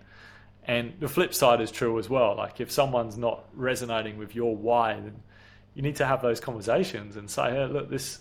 [0.66, 2.36] And the flip side is true as well.
[2.38, 5.16] Like if someone's not resonating with your why, then
[5.74, 8.20] you need to have those conversations and say, hey, look, this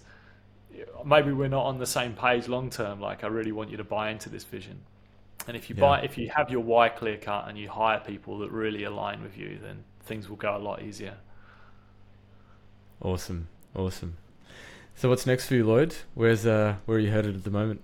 [1.04, 3.00] maybe we're not on the same page long term.
[3.00, 4.80] Like I really want you to buy into this vision.
[5.46, 5.80] And if you yeah.
[5.80, 9.22] buy, if you have your why clear cut and you hire people that really align
[9.22, 11.16] with you, then things will go a lot easier.
[13.00, 14.16] Awesome, awesome.
[14.94, 15.94] So what's next for you, Lloyd?
[16.14, 17.82] Where's uh, where are you headed at the moment?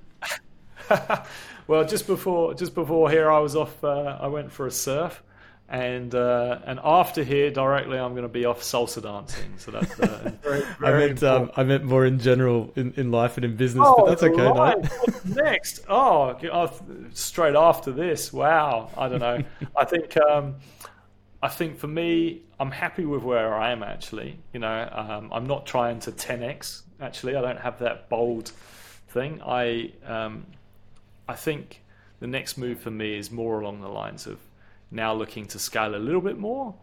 [1.66, 3.82] well, just before just before here, I was off.
[3.82, 5.22] Uh, I went for a surf,
[5.68, 9.54] and uh, and after here, directly, I'm going to be off salsa dancing.
[9.58, 13.10] So that's uh, very, very I meant um, I meant more in general in, in
[13.10, 14.42] life and in business, oh, but that's okay.
[14.42, 15.24] Right.
[15.24, 15.84] Next?
[15.88, 16.38] Oh,
[17.12, 18.32] straight after this.
[18.32, 18.90] Wow.
[18.96, 19.42] I don't know.
[19.76, 20.16] I think.
[20.16, 20.56] Um,
[21.42, 24.38] I think for me, I'm happy with where I am actually.
[24.52, 26.82] You know, um, I'm not trying to 10x.
[27.00, 28.52] Actually, I don't have that bold
[29.08, 29.40] thing.
[29.44, 30.46] I um,
[31.28, 31.82] I think
[32.20, 34.38] the next move for me is more along the lines of
[34.90, 36.74] now looking to scale a little bit more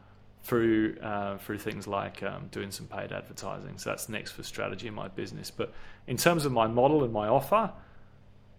[0.43, 3.77] through uh, through things like um, doing some paid advertising.
[3.77, 5.49] So that's next for strategy in my business.
[5.49, 5.73] But
[6.07, 7.71] in terms of my model and my offer,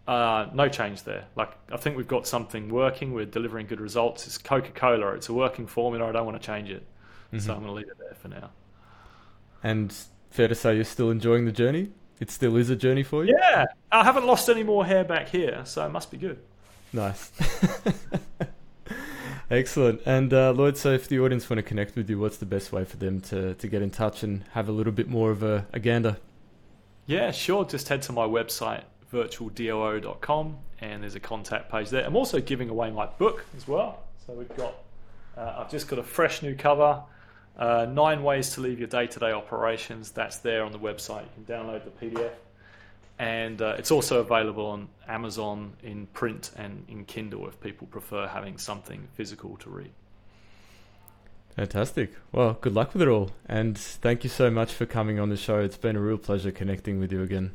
[0.09, 1.27] uh, no change there.
[1.37, 3.13] Like I think we've got something working.
[3.13, 4.27] We're delivering good results.
[4.27, 5.13] It's Coca Cola.
[5.13, 6.09] It's a working formula.
[6.09, 6.87] I don't want to change it.
[7.27, 7.39] Mm-hmm.
[7.41, 8.51] So I'm going to leave it there for now.
[9.63, 9.95] And
[10.31, 11.91] fair to say, you're still enjoying the journey.
[12.21, 13.37] It still is a journey for you.
[13.39, 16.39] Yeah, I haven't lost any more hair back here, so it must be good.
[16.93, 17.33] Nice.
[19.51, 20.01] Excellent.
[20.07, 22.73] And uh, Lloyd, so if the audience want to connect with you, what's the best
[22.73, 25.43] way for them to, to get in touch and have a little bit more of
[25.43, 26.17] a, a gander?
[27.07, 27.65] Yeah, sure.
[27.65, 32.07] Just head to my website, virtualdoo.com, and there's a contact page there.
[32.07, 34.05] I'm also giving away my book as well.
[34.27, 34.75] So we've got,
[35.37, 37.03] uh, I've just got a fresh new cover,
[37.59, 40.11] uh, nine ways to leave your day-to-day operations.
[40.11, 41.23] That's there on the website.
[41.23, 42.33] You can download the PDF,
[43.19, 48.27] and uh, it's also available on Amazon in print and in Kindle if people prefer
[48.27, 49.91] having something physical to read.
[51.57, 52.13] Fantastic.
[52.33, 55.37] Well, good luck with it all, and thank you so much for coming on the
[55.37, 55.61] show.
[55.61, 57.53] It's been a real pleasure connecting with you again.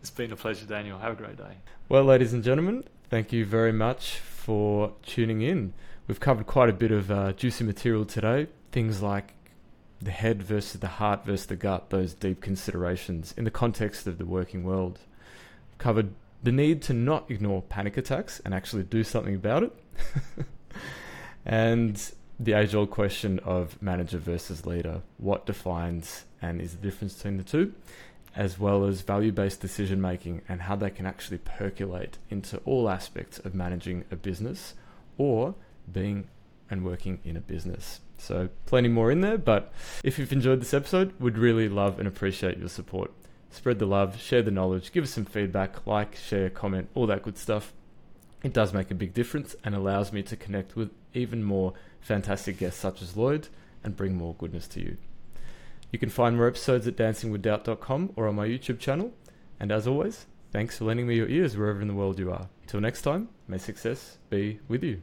[0.00, 0.98] It's been a pleasure, Daniel.
[0.98, 1.56] Have a great day.
[1.88, 5.72] Well, ladies and gentlemen, thank you very much for tuning in.
[6.06, 8.48] We've covered quite a bit of uh, juicy material today.
[8.70, 9.32] Things like
[10.00, 14.18] the head versus the heart versus the gut, those deep considerations in the context of
[14.18, 14.98] the working world.
[15.70, 16.10] We've covered
[16.42, 19.72] the need to not ignore panic attacks and actually do something about it.
[21.44, 25.02] and the age old question of manager versus leader.
[25.16, 27.74] What defines and is the difference between the two?
[28.38, 32.88] as well as value based decision making and how they can actually percolate into all
[32.88, 34.74] aspects of managing a business
[35.16, 35.56] or
[35.90, 36.28] being
[36.70, 38.00] and working in a business.
[38.18, 42.08] So, plenty more in there, but if you've enjoyed this episode, would really love and
[42.08, 43.12] appreciate your support.
[43.50, 47.22] Spread the love, share the knowledge, give us some feedback, like, share, comment, all that
[47.22, 47.72] good stuff.
[48.42, 52.58] It does make a big difference and allows me to connect with even more fantastic
[52.58, 53.48] guests such as Lloyd
[53.82, 54.96] and bring more goodness to you.
[55.90, 59.12] You can find more episodes at dancingwithdoubt.com or on my YouTube channel.
[59.58, 62.48] And as always, thanks for lending me your ears wherever in the world you are.
[62.66, 65.02] Till next time, may success be with you.